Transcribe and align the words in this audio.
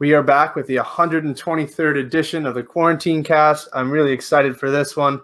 We 0.00 0.12
are 0.12 0.24
back 0.24 0.56
with 0.56 0.66
the 0.66 0.76
123rd 0.76 2.00
edition 2.00 2.46
of 2.46 2.56
the 2.56 2.64
Quarantine 2.64 3.22
Cast. 3.22 3.68
I'm 3.72 3.92
really 3.92 4.10
excited 4.10 4.56
for 4.58 4.68
this 4.68 4.96
one. 4.96 5.20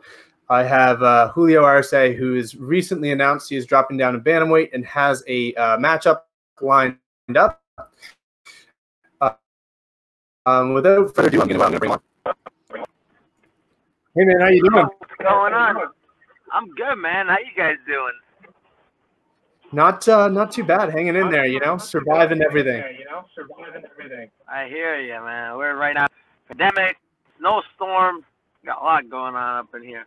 I 0.48 0.62
have 0.62 1.02
uh, 1.02 1.32
Julio 1.32 1.64
Arce, 1.64 1.90
who 1.90 2.36
has 2.36 2.54
recently 2.54 3.10
announced 3.10 3.50
he 3.50 3.56
is 3.56 3.66
dropping 3.66 3.96
down 3.96 4.12
to 4.12 4.20
bantamweight 4.20 4.70
and 4.72 4.86
has 4.86 5.24
a 5.26 5.52
uh, 5.54 5.76
matchup 5.78 6.20
lined 6.60 6.98
up. 7.34 7.60
Uh, 9.20 9.30
um, 10.46 10.72
without 10.72 11.16
further 11.16 11.28
ado, 11.28 11.42
I'm 11.42 11.48
going 11.48 11.72
to 11.72 11.78
bring 11.80 11.90
on. 11.90 12.00
Hey 14.14 14.24
man, 14.24 14.40
how 14.40 14.48
you 14.48 14.62
doing? 14.70 14.86
What's 14.98 15.14
going 15.20 15.52
on? 15.52 15.76
I'm 16.52 16.68
good, 16.76 16.94
man. 16.94 17.26
How 17.26 17.38
you 17.38 17.50
guys 17.56 17.76
doing? 17.88 18.12
Not 19.72 20.08
uh, 20.08 20.28
not 20.28 20.50
too 20.50 20.64
bad. 20.64 20.90
Hanging 20.90 21.14
in 21.14 21.30
there, 21.30 21.46
you 21.46 21.60
know, 21.60 21.78
surviving 21.78 22.42
everything. 22.42 22.82
You 22.98 23.04
know, 23.04 23.24
surviving 23.34 23.84
everything. 23.88 24.30
I 24.48 24.66
hear 24.66 25.00
you, 25.00 25.20
man. 25.22 25.56
We're 25.56 25.76
right 25.76 25.94
now 25.94 26.08
pandemic, 26.50 26.96
snowstorm, 27.38 28.24
got 28.64 28.80
a 28.80 28.84
lot 28.84 29.08
going 29.08 29.34
on 29.34 29.58
up 29.58 29.74
in 29.74 29.82
here. 29.82 30.06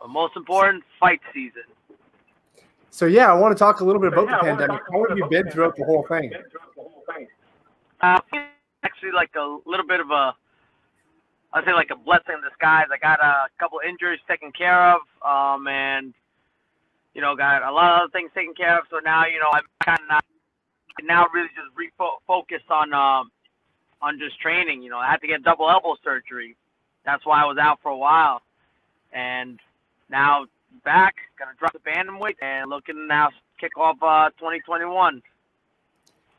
But 0.00 0.08
most 0.08 0.36
important, 0.36 0.84
fight 0.98 1.20
season. 1.32 1.62
So 2.90 3.06
yeah, 3.06 3.30
I 3.30 3.34
want 3.34 3.56
to 3.56 3.58
talk 3.58 3.80
a 3.80 3.84
little 3.84 4.00
bit 4.00 4.12
about 4.12 4.26
the 4.26 4.38
pandemic. 4.40 4.80
How 4.90 5.06
have 5.08 5.16
you 5.16 5.26
been 5.28 5.50
throughout 5.50 5.76
the 5.76 5.84
whole 5.84 6.04
thing? 6.08 6.32
Uh, 8.00 8.20
actually, 8.82 9.12
like 9.12 9.30
a 9.36 9.58
little 9.66 9.86
bit 9.86 10.00
of 10.00 10.10
a, 10.10 10.34
I'd 11.52 11.64
say 11.64 11.72
like 11.72 11.90
a 11.90 11.96
blessing 11.96 12.34
in 12.34 12.42
disguise. 12.42 12.86
I 12.92 12.98
got 12.98 13.20
a 13.20 13.46
couple 13.58 13.80
injuries 13.86 14.20
taken 14.28 14.50
care 14.52 14.92
of, 14.92 15.00
um, 15.24 15.66
and 15.66 16.14
you 17.16 17.22
know, 17.22 17.34
got 17.34 17.62
a 17.62 17.72
lot 17.72 17.94
of 17.94 18.02
other 18.02 18.10
things 18.12 18.30
taken 18.34 18.52
care 18.52 18.78
of. 18.78 18.84
So 18.90 18.98
now, 19.02 19.24
you 19.24 19.40
know, 19.40 19.48
I'm 19.50 19.64
kind 19.82 19.98
of 20.02 20.06
not 20.08 20.24
now 21.02 21.26
really 21.32 21.48
just 21.56 21.72
refocused 21.74 22.70
on 22.70 22.92
um, 22.92 23.30
on 24.02 24.18
just 24.18 24.38
training. 24.38 24.82
You 24.82 24.90
know, 24.90 24.98
I 24.98 25.10
had 25.10 25.22
to 25.22 25.26
get 25.26 25.42
double 25.42 25.70
elbow 25.70 25.96
surgery. 26.04 26.56
That's 27.06 27.24
why 27.24 27.42
I 27.42 27.46
was 27.46 27.56
out 27.56 27.78
for 27.82 27.88
a 27.88 27.96
while, 27.96 28.42
and 29.14 29.58
now 30.10 30.44
back, 30.84 31.14
gonna 31.38 31.52
drop 31.58 31.72
the 31.72 31.78
bantamweight 31.78 32.36
and 32.42 32.68
looking 32.68 32.96
to 32.96 33.06
now 33.06 33.30
kick 33.58 33.78
off 33.78 33.96
uh, 34.02 34.28
2021. 34.38 35.22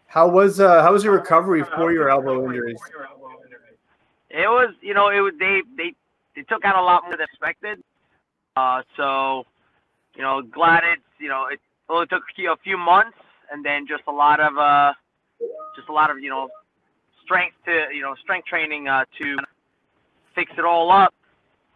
How 0.06 0.28
was 0.28 0.60
uh, 0.60 0.84
how 0.84 0.94
was 0.94 1.04
your 1.04 1.14
recovery 1.14 1.64
for 1.64 1.92
your 1.92 2.08
elbow 2.12 2.46
injuries? 2.46 2.80
It 4.30 4.48
was, 4.48 4.76
you 4.82 4.94
know, 4.94 5.10
it 5.10 5.22
was 5.22 5.34
they 5.40 5.64
they 5.76 5.94
they 6.36 6.44
took 6.44 6.66
out 6.66 6.76
a 6.76 6.84
lot 6.84 7.02
more 7.06 7.14
than 7.18 7.26
expected. 7.32 7.82
Uh, 8.56 8.84
so 8.96 9.46
you 10.18 10.24
know, 10.24 10.42
glad 10.42 10.82
it's, 10.84 11.02
you 11.20 11.30
know, 11.30 11.46
it 11.52 11.60
only 11.88 12.08
took 12.08 12.24
a 12.24 12.58
few 12.64 12.78
months 12.78 13.18
and 13.52 13.64
then 13.64 13.86
just 13.88 14.04
a 14.08 14.12
lot 14.12 14.42
of, 14.42 14.58
uh, 14.58 14.92
just 15.76 15.88
a 15.88 15.94
lot 15.94 16.12
of, 16.12 16.20
you 16.20 16.30
know, 16.30 16.50
strength 17.24 17.56
to, 17.66 17.86
you 17.94 18.02
know, 18.02 18.16
strength 18.24 18.48
training, 18.48 18.88
uh, 18.90 19.06
to 19.22 19.38
fix 20.36 20.52
it 20.58 20.66
all 20.66 20.92
up. 20.92 21.14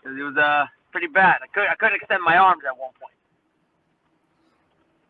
It 0.03 0.09
was, 0.09 0.36
uh, 0.36 0.66
pretty 0.92 1.08
bad. 1.08 1.38
I 1.42 1.48
could, 1.53 1.67
I 1.72 1.75
couldn't 1.75 1.95
extend 1.95 2.22
my 2.23 2.36
arms 2.36 2.64
at 2.67 2.78
one 2.78 2.92
point. 3.00 3.14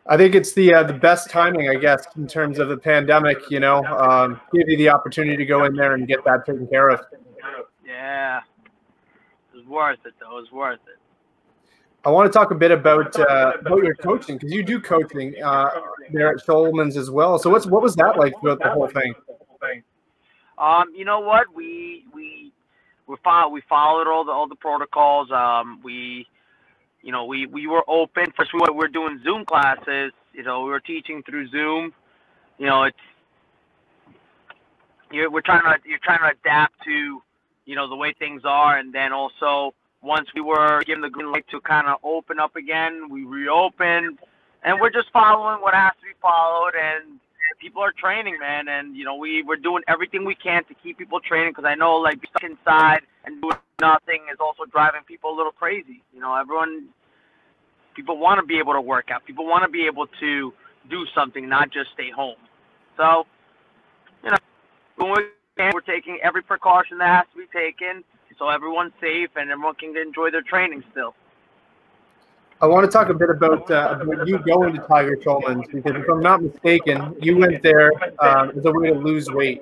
I 0.07 0.17
think 0.17 0.35
it's 0.35 0.53
the 0.53 0.73
uh, 0.73 0.83
the 0.83 0.93
best 0.93 1.29
timing, 1.29 1.69
I 1.69 1.75
guess, 1.75 2.05
in 2.17 2.27
terms 2.27 2.57
of 2.59 2.69
the 2.69 2.77
pandemic. 2.77 3.37
You 3.49 3.59
know, 3.59 3.83
um, 3.85 4.41
give 4.53 4.67
you 4.67 4.77
the 4.77 4.89
opportunity 4.89 5.37
to 5.37 5.45
go 5.45 5.65
in 5.65 5.75
there 5.75 5.93
and 5.93 6.07
get 6.07 6.23
that 6.25 6.43
taken 6.45 6.67
care 6.67 6.89
of. 6.89 7.01
Yeah, 7.85 8.39
it 9.53 9.57
was 9.57 9.65
worth 9.67 9.99
it, 10.05 10.13
though. 10.19 10.37
It 10.37 10.41
was 10.41 10.51
worth 10.51 10.79
it. 10.87 11.00
I 12.03 12.09
want 12.09 12.31
to 12.31 12.35
talk 12.35 12.49
a 12.51 12.55
bit 12.55 12.71
about 12.71 13.17
uh, 13.19 13.53
about 13.59 13.83
your 13.83 13.93
coaching 13.95 14.37
because 14.37 14.51
you 14.51 14.63
do 14.63 14.79
coaching 14.79 15.35
uh, 15.43 15.69
there 16.11 16.29
at 16.29 16.43
Schulman's 16.43 16.97
as 16.97 17.11
well. 17.11 17.37
So 17.37 17.49
what's 17.49 17.67
what 17.67 17.83
was 17.83 17.95
that 17.95 18.17
like 18.17 18.33
throughout 18.41 18.59
the 18.59 18.71
whole 18.71 18.87
thing? 18.87 19.13
Um, 20.57 20.93
you 20.95 21.05
know 21.05 21.19
what 21.19 21.47
we 21.53 22.05
we 22.13 22.51
we 23.07 23.15
followed 23.23 23.49
we 23.49 23.61
followed 23.69 24.07
all 24.07 24.25
the 24.25 24.31
all 24.31 24.47
the 24.47 24.55
protocols. 24.55 25.29
Um, 25.31 25.79
we 25.83 26.25
you 27.03 27.11
know 27.11 27.25
we 27.25 27.45
we 27.45 27.67
were 27.67 27.83
open. 27.87 28.33
First, 28.35 28.51
we 28.53 28.61
were, 28.61 28.71
we 28.71 28.77
were 28.77 28.87
doing 28.87 29.19
Zoom 29.23 29.45
classes. 29.45 30.11
You 30.33 30.43
know, 30.43 30.63
we 30.63 30.69
were 30.71 30.79
teaching 30.79 31.21
through 31.23 31.49
Zoom. 31.49 31.93
You 32.57 32.65
know, 32.65 32.83
it's 32.83 32.97
you're 35.11 35.29
we're 35.29 35.41
trying 35.41 35.61
to 35.61 35.77
you're 35.87 35.99
trying 36.03 36.19
to 36.19 36.37
adapt 36.39 36.81
to 36.85 37.21
you 37.65 37.75
know 37.75 37.87
the 37.87 37.95
way 37.95 38.13
things 38.17 38.41
are, 38.43 38.79
and 38.79 38.91
then 38.91 39.13
also 39.13 39.75
once 40.01 40.27
we 40.33 40.41
were 40.41 40.83
given 40.83 41.01
the 41.01 41.09
green 41.09 41.31
light 41.31 41.45
to 41.51 41.59
kind 41.61 41.87
of 41.87 41.97
open 42.03 42.39
up 42.39 42.55
again, 42.55 43.09
we 43.09 43.23
reopened, 43.23 44.19
and 44.63 44.79
we're 44.79 44.89
just 44.89 45.11
following 45.11 45.61
what 45.61 45.73
has 45.73 45.93
to 45.99 46.07
be 46.07 46.13
followed. 46.21 46.73
And 46.75 47.19
people 47.59 47.81
are 47.81 47.91
training, 47.91 48.37
man, 48.39 48.67
and 48.67 48.95
you 48.95 49.03
know 49.03 49.15
we 49.15 49.43
we're 49.43 49.57
doing 49.57 49.83
everything 49.87 50.25
we 50.25 50.35
can 50.35 50.63
to 50.65 50.73
keep 50.83 50.97
people 50.97 51.19
training 51.19 51.51
because 51.51 51.65
I 51.65 51.75
know 51.75 51.95
like 51.95 52.19
stuck 52.29 52.43
inside 52.43 53.01
and 53.25 53.41
doing 53.41 53.57
nothing 53.81 54.21
is 54.31 54.37
also 54.39 54.63
driving 54.71 55.01
people 55.05 55.33
a 55.33 55.35
little 55.35 55.51
crazy. 55.51 56.01
You 56.13 56.21
know, 56.21 56.35
everyone, 56.35 56.87
people 57.95 58.17
want 58.17 58.39
to 58.39 58.45
be 58.45 58.59
able 58.59 58.73
to 58.73 58.81
work 58.81 59.09
out. 59.11 59.25
People 59.25 59.45
want 59.45 59.63
to 59.63 59.69
be 59.69 59.85
able 59.85 60.07
to 60.19 60.53
do 60.89 61.05
something, 61.13 61.47
not 61.47 61.71
just 61.71 61.91
stay 61.93 62.09
home. 62.09 62.37
So, 62.97 63.25
you 64.23 64.31
know, 64.31 64.37
we're, 64.97 65.71
we're 65.73 65.81
taking 65.81 66.19
every 66.23 66.41
precaution 66.41 66.97
that 66.99 67.07
has 67.07 67.25
to 67.33 67.39
be 67.39 67.47
taken 67.53 68.03
so 68.41 68.49
everyone's 68.49 68.91
safe 68.99 69.29
and 69.35 69.51
everyone 69.51 69.75
can 69.75 69.95
enjoy 69.95 70.31
their 70.31 70.41
training 70.41 70.83
still. 70.91 71.13
I 72.59 72.65
want 72.65 72.85
to 72.85 72.91
talk 72.91 73.09
a 73.09 73.13
bit 73.13 73.29
about, 73.29 73.69
uh, 73.69 73.99
about 74.01 74.27
you 74.27 74.39
going 74.39 74.73
to 74.73 74.79
Tiger 74.79 75.15
Schulman's 75.17 75.67
because 75.71 75.93
if 75.95 76.09
I'm 76.09 76.21
not 76.21 76.41
mistaken, 76.41 77.15
you 77.21 77.37
went 77.37 77.61
there 77.61 77.91
um, 78.19 78.49
as 78.57 78.65
a 78.65 78.71
way 78.71 78.87
to 78.87 78.95
lose 78.95 79.29
weight. 79.29 79.61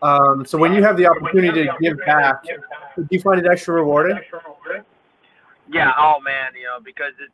Um, 0.00 0.46
so 0.46 0.56
when 0.56 0.72
you 0.72 0.82
have 0.82 0.96
the 0.96 1.06
opportunity 1.06 1.64
to 1.64 1.72
give 1.82 1.98
back, 2.06 2.42
do 2.96 3.06
you 3.10 3.20
find 3.20 3.38
it 3.40 3.46
extra 3.46 3.74
rewarding? 3.74 4.18
Yeah. 5.70 5.92
Oh 5.98 6.18
man, 6.20 6.52
you 6.58 6.64
know 6.64 6.80
because 6.82 7.12
it's. 7.20 7.32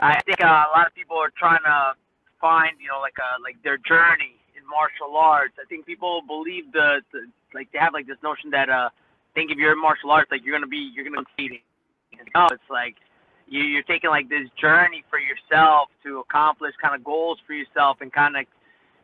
I 0.00 0.20
think 0.22 0.40
uh, 0.42 0.44
a 0.44 0.70
lot 0.76 0.86
of 0.86 0.94
people 0.94 1.16
are 1.16 1.30
trying 1.38 1.62
to 1.64 1.94
find 2.40 2.72
you 2.80 2.88
know 2.88 3.00
like 3.00 3.14
a 3.18 3.40
like 3.42 3.62
their 3.62 3.78
journey 3.78 4.34
in 4.56 4.68
martial 4.68 5.16
arts. 5.16 5.54
I 5.60 5.66
think 5.68 5.86
people 5.86 6.22
believe 6.26 6.72
the, 6.72 7.00
the 7.12 7.28
like 7.54 7.70
they 7.72 7.78
have 7.78 7.94
like 7.94 8.06
this 8.06 8.18
notion 8.22 8.50
that 8.50 8.68
uh 8.68 8.90
think 9.36 9.50
if 9.52 9.58
you're 9.58 9.72
in 9.72 9.80
martial 9.80 10.10
arts, 10.10 10.30
like 10.32 10.40
you're 10.44 10.56
gonna 10.56 10.66
be, 10.66 10.90
you're 10.94 11.04
gonna 11.04 11.20
be 11.20 11.26
competing. 11.36 11.60
No, 12.34 12.46
it's 12.50 12.70
like 12.70 12.96
you, 13.46 13.60
you're 13.62 13.84
taking 13.84 14.08
like 14.08 14.28
this 14.28 14.48
journey 14.58 15.04
for 15.10 15.20
yourself 15.20 15.88
to 16.02 16.20
accomplish 16.20 16.72
kind 16.80 16.94
of 16.94 17.04
goals 17.04 17.38
for 17.46 17.52
yourself 17.52 17.98
and 18.00 18.10
kind 18.10 18.36
of, 18.36 18.46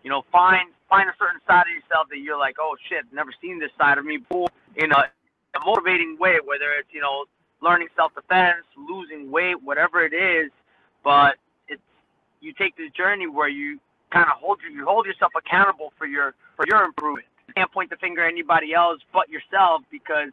you 0.03 0.11
know, 0.11 0.25
find 0.33 0.73
find 0.89 1.09
a 1.09 1.13
certain 1.21 1.41
side 1.47 1.69
of 1.69 1.75
yourself 1.77 2.09
that 2.09 2.19
you're 2.19 2.39
like, 2.39 2.57
oh 2.59 2.75
shit, 2.89 3.05
never 3.13 3.31
seen 3.41 3.61
this 3.61 3.71
side 3.79 3.99
of 3.99 4.05
me 4.07 4.17
before. 4.17 4.49
In 4.77 4.91
a, 4.91 5.05
a 5.55 5.65
motivating 5.65 6.17
way, 6.19 6.39
whether 6.43 6.73
it's 6.81 6.89
you 6.93 7.03
know 7.03 7.27
learning 7.61 7.89
self-defense, 7.95 8.65
losing 8.77 9.31
weight, 9.31 9.63
whatever 9.63 10.03
it 10.05 10.15
is, 10.15 10.51
but 11.05 11.37
it's 11.69 11.83
you 12.41 12.55
take 12.55 12.75
this 12.77 12.91
journey 12.93 13.29
where 13.29 13.49
you 13.49 13.79
kind 14.11 14.27
of 14.33 14.39
hold 14.41 14.59
you, 14.65 14.75
you 14.75 14.85
hold 14.87 15.05
yourself 15.05 15.33
accountable 15.37 15.93
for 15.99 16.07
your 16.07 16.35
for 16.57 16.65
your 16.67 16.85
improvement 16.85 17.27
can't 17.53 17.73
point 17.73 17.91
the 17.91 17.97
finger 17.97 18.25
at 18.25 18.33
anybody 18.33 18.75
else 18.75 19.01
but 19.13 19.29
yourself 19.29 19.83
because 19.91 20.31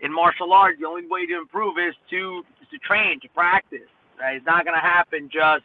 in 0.00 0.12
martial 0.12 0.52
arts, 0.52 0.78
the 0.80 0.86
only 0.86 1.06
way 1.06 1.26
to 1.26 1.38
improve 1.38 1.78
is 1.78 1.94
to 2.10 2.42
is 2.60 2.68
to 2.70 2.78
train, 2.78 3.20
to 3.20 3.28
practice. 3.28 3.88
Right? 4.18 4.36
It's 4.36 4.46
not 4.46 4.64
gonna 4.64 4.80
happen 4.80 5.28
just, 5.32 5.64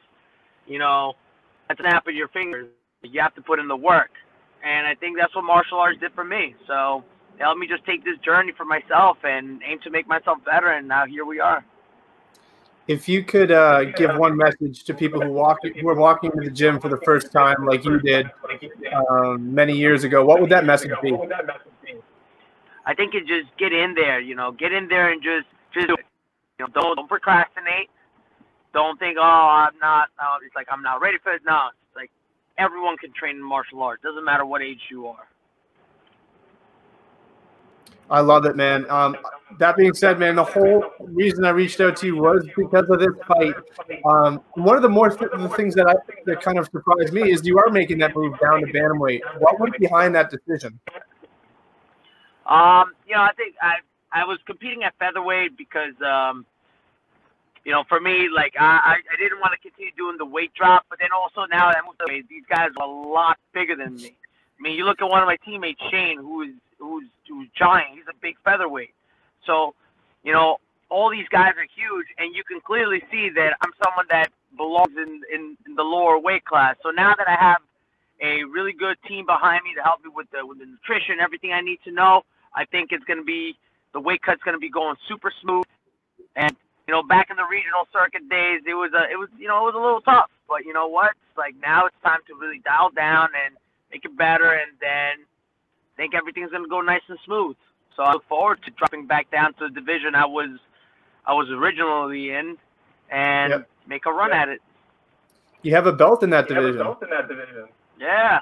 you 0.67 0.79
know, 0.79 1.13
the 1.69 1.75
snap 1.79 2.07
of 2.07 2.15
your 2.15 2.27
fingers. 2.29 2.67
You 3.03 3.21
have 3.21 3.33
to 3.35 3.41
put 3.41 3.59
in 3.59 3.67
the 3.67 3.75
work, 3.75 4.11
and 4.63 4.85
I 4.85 4.93
think 4.95 5.17
that's 5.17 5.33
what 5.35 5.43
martial 5.43 5.79
arts 5.79 5.99
did 5.99 6.13
for 6.13 6.23
me. 6.23 6.55
So 6.67 7.03
let 7.39 7.57
me 7.57 7.67
just 7.67 7.83
take 7.85 8.05
this 8.05 8.17
journey 8.23 8.53
for 8.55 8.65
myself 8.65 9.17
and 9.23 9.61
aim 9.67 9.79
to 9.83 9.89
make 9.89 10.07
myself 10.07 10.37
better. 10.45 10.69
And 10.69 10.87
now 10.87 11.05
here 11.07 11.25
we 11.25 11.39
are. 11.39 11.65
If 12.91 13.07
you 13.07 13.23
could 13.23 13.51
uh, 13.51 13.85
give 13.85 14.17
one 14.17 14.35
message 14.35 14.83
to 14.83 14.93
people 14.93 15.21
who 15.21 15.31
walk 15.31 15.59
who 15.63 15.87
are 15.87 15.95
walking 15.95 16.29
into 16.31 16.49
the 16.49 16.53
gym 16.53 16.77
for 16.77 16.89
the 16.89 16.99
first 17.05 17.31
time, 17.31 17.65
like 17.65 17.85
you 17.85 17.99
did 18.01 18.29
um, 19.09 19.53
many 19.55 19.73
years 19.77 20.03
ago, 20.03 20.25
what 20.25 20.41
would 20.41 20.49
that 20.49 20.65
message 20.65 20.91
be? 21.01 21.17
I 22.85 22.93
think 22.93 23.13
you 23.13 23.21
just 23.21 23.55
get 23.57 23.71
in 23.71 23.93
there. 23.95 24.19
You 24.19 24.35
know, 24.35 24.51
get 24.51 24.73
in 24.73 24.89
there 24.89 25.11
and 25.11 25.23
just 25.23 25.47
just. 25.73 25.87
You 25.87 25.95
know, 26.59 26.67
don't 26.73 26.95
don't 26.97 27.07
procrastinate. 27.07 27.89
Don't 28.73 28.99
think, 28.99 29.17
oh, 29.17 29.67
I'm 29.67 29.77
not. 29.79 30.09
Oh, 30.19 30.37
it's 30.45 30.55
like 30.55 30.67
I'm 30.69 30.83
not 30.83 30.99
ready 30.99 31.17
for 31.23 31.31
it. 31.31 31.41
No, 31.45 31.69
it's 31.71 31.95
like 31.95 32.11
everyone 32.57 32.97
can 32.97 33.13
train 33.13 33.37
in 33.37 33.43
martial 33.43 33.81
arts. 33.81 34.03
Doesn't 34.03 34.25
matter 34.25 34.45
what 34.45 34.61
age 34.61 34.81
you 34.89 35.07
are. 35.07 35.30
I 38.11 38.19
love 38.19 38.45
it, 38.45 38.57
man. 38.57 38.85
Um, 38.89 39.15
that 39.57 39.77
being 39.77 39.93
said, 39.93 40.19
man, 40.19 40.35
the 40.35 40.43
whole 40.43 40.83
reason 40.99 41.45
I 41.45 41.51
reached 41.51 41.79
out 41.79 41.95
to 41.97 42.07
you 42.07 42.17
was 42.17 42.45
because 42.57 42.85
of 42.89 42.99
this 42.99 43.15
fight. 43.25 43.55
Um, 44.05 44.41
one 44.55 44.75
of 44.75 44.81
the 44.81 44.89
more 44.89 45.09
th- 45.09 45.31
the 45.31 45.49
things 45.49 45.75
that 45.75 45.87
I 45.87 45.93
that 46.25 46.41
kind 46.41 46.59
of 46.59 46.65
surprised 46.65 47.13
me 47.13 47.31
is 47.31 47.45
you 47.45 47.57
are 47.57 47.69
making 47.69 47.99
that 47.99 48.15
move 48.15 48.37
down 48.39 48.61
to 48.61 48.67
bantamweight. 48.67 49.21
What 49.39 49.59
went 49.59 49.77
behind 49.79 50.13
that 50.15 50.29
decision? 50.29 50.79
Um, 52.45 52.93
you 53.07 53.15
know, 53.15 53.21
I 53.21 53.31
think 53.37 53.55
I 53.61 53.75
I 54.11 54.25
was 54.25 54.39
competing 54.45 54.83
at 54.83 54.93
featherweight 54.99 55.57
because 55.57 55.93
um, 56.05 56.45
you 57.63 57.71
know, 57.71 57.83
for 57.87 58.01
me, 58.01 58.27
like 58.33 58.55
I 58.59 58.97
I 59.09 59.17
didn't 59.17 59.39
want 59.39 59.53
to 59.53 59.59
continue 59.59 59.91
doing 59.97 60.17
the 60.17 60.25
weight 60.25 60.53
drop, 60.53 60.85
but 60.89 60.99
then 60.99 61.09
also 61.13 61.45
now 61.49 61.69
that 61.69 61.77
I 61.81 61.85
moved 61.85 62.01
away, 62.05 62.23
these 62.29 62.43
guys 62.49 62.69
are 62.77 62.85
a 62.85 62.91
lot 62.91 63.37
bigger 63.53 63.75
than 63.75 63.95
me. 63.95 64.15
I 64.59 64.61
mean, 64.61 64.77
you 64.77 64.85
look 64.85 65.01
at 65.01 65.09
one 65.09 65.21
of 65.21 65.27
my 65.27 65.37
teammates, 65.45 65.81
Shane, 65.89 66.17
who 66.17 66.43
is 66.43 66.51
who's 66.81 67.07
who's 67.27 67.47
giant. 67.57 67.89
He's 67.93 68.09
a 68.09 68.17
big 68.21 68.35
featherweight. 68.43 68.93
So, 69.45 69.73
you 70.23 70.33
know, 70.33 70.57
all 70.89 71.09
these 71.09 71.27
guys 71.31 71.53
are 71.57 71.69
huge, 71.75 72.07
and 72.17 72.35
you 72.35 72.43
can 72.43 72.59
clearly 72.61 73.01
see 73.11 73.29
that 73.35 73.55
I'm 73.61 73.71
someone 73.83 74.05
that 74.09 74.29
belongs 74.57 74.91
in, 74.97 75.21
in, 75.33 75.57
in 75.65 75.75
the 75.75 75.83
lower 75.83 76.19
weight 76.19 76.43
class. 76.43 76.75
So 76.83 76.89
now 76.91 77.15
that 77.17 77.27
I 77.27 77.35
have 77.39 77.61
a 78.21 78.43
really 78.43 78.73
good 78.73 78.97
team 79.07 79.25
behind 79.25 79.63
me 79.63 79.73
to 79.75 79.81
help 79.81 80.03
me 80.03 80.11
with 80.13 80.27
the 80.31 80.45
with 80.45 80.59
the 80.59 80.65
nutrition, 80.65 81.19
everything 81.21 81.53
I 81.53 81.61
need 81.61 81.79
to 81.85 81.91
know, 81.91 82.23
I 82.53 82.65
think 82.65 82.91
it's 82.91 83.05
going 83.05 83.19
to 83.19 83.25
be 83.25 83.55
the 83.93 83.99
weight 83.99 84.21
cut's 84.21 84.43
going 84.43 84.55
to 84.55 84.59
be 84.59 84.69
going 84.69 84.95
super 85.07 85.31
smooth. 85.41 85.65
And 86.35 86.55
you 86.87 86.93
know, 86.93 87.03
back 87.03 87.29
in 87.29 87.37
the 87.37 87.47
regional 87.49 87.87
circuit 87.93 88.27
days, 88.29 88.61
it 88.67 88.75
was 88.75 88.91
a 88.93 89.09
it 89.09 89.17
was 89.17 89.29
you 89.37 89.47
know 89.47 89.63
it 89.63 89.73
was 89.73 89.75
a 89.75 89.81
little 89.81 90.01
tough, 90.01 90.29
but 90.47 90.65
you 90.65 90.73
know 90.73 90.87
what? 90.87 91.11
It's 91.29 91.37
like 91.37 91.55
now 91.61 91.85
it's 91.85 91.95
time 92.03 92.19
to 92.27 92.35
really 92.35 92.59
dial 92.59 92.89
down 92.91 93.29
and 93.45 93.55
make 93.91 94.05
it 94.05 94.15
better, 94.17 94.53
and 94.53 94.71
then 94.81 95.25
think 96.01 96.15
everything's 96.15 96.49
going 96.49 96.63
to 96.63 96.69
go 96.69 96.81
nice 96.81 97.01
and 97.09 97.19
smooth. 97.25 97.55
So 97.95 98.01
I 98.01 98.13
look 98.13 98.27
forward 98.27 98.59
to 98.65 98.71
dropping 98.71 99.05
back 99.05 99.29
down 99.29 99.53
to 99.55 99.67
the 99.67 99.69
division 99.69 100.15
I 100.15 100.25
was 100.25 100.59
I 101.27 101.33
was 101.33 101.47
originally 101.51 102.31
in, 102.31 102.57
and 103.11 103.51
yep. 103.51 103.69
make 103.87 104.07
a 104.07 104.11
run 104.11 104.31
yep. 104.31 104.39
at 104.41 104.49
it. 104.49 104.61
You 105.61 105.75
have 105.75 105.85
a 105.85 105.93
belt 105.93 106.23
in 106.23 106.31
that 106.31 106.49
you 106.49 106.55
division. 106.55 106.81
belt 106.81 107.03
in 107.03 107.09
that 107.11 107.27
division. 107.27 107.67
Yeah. 107.99 108.39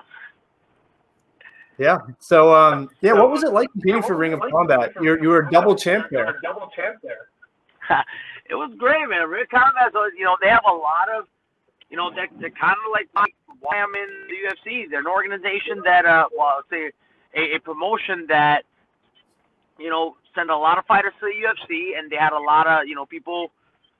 Yeah. 1.77 1.97
So, 2.19 2.55
um, 2.55 2.89
yeah, 3.01 3.11
what 3.13 3.29
was 3.29 3.43
it 3.43 3.51
like 3.51 3.69
competing 3.73 4.03
for 4.03 4.15
Ring 4.15 4.31
of 4.31 4.39
Combat? 4.39 4.93
You're 5.01 5.21
you 5.21 5.27
were 5.27 5.47
a 5.47 5.51
double 5.51 5.75
champ 5.75 6.07
there. 6.11 6.39
Double 6.41 6.69
champ 6.73 6.97
there. 7.03 7.27
it 8.49 8.55
was 8.55 8.71
great, 8.77 9.09
man. 9.09 9.27
Ring 9.27 9.43
of 9.43 9.49
Combat, 9.49 9.91
you 10.17 10.23
know, 10.23 10.37
they 10.41 10.47
have 10.47 10.63
a 10.65 10.73
lot 10.73 11.09
of, 11.17 11.25
you 11.89 11.97
know, 11.97 12.11
they're, 12.15 12.29
they're 12.39 12.51
kind 12.51 12.77
of 12.85 12.91
like 12.91 13.09
why 13.59 13.77
I'm 13.77 13.93
in 13.95 14.07
the 14.29 14.47
UFC. 14.47 14.89
They're 14.89 15.01
an 15.01 15.07
organization 15.07 15.81
that, 15.83 16.05
uh, 16.05 16.27
well, 16.37 16.61
say 16.69 16.91
a, 17.35 17.55
a 17.55 17.59
promotion 17.59 18.25
that, 18.29 18.63
you 19.77 19.89
know, 19.89 20.15
sent 20.35 20.49
a 20.49 20.57
lot 20.57 20.77
of 20.77 20.85
fighters 20.85 21.13
to 21.19 21.25
the 21.27 21.33
UFC, 21.47 21.97
and 21.97 22.11
they 22.11 22.17
had 22.17 22.33
a 22.33 22.39
lot 22.39 22.67
of, 22.67 22.87
you 22.87 22.95
know, 22.95 23.05
people. 23.05 23.51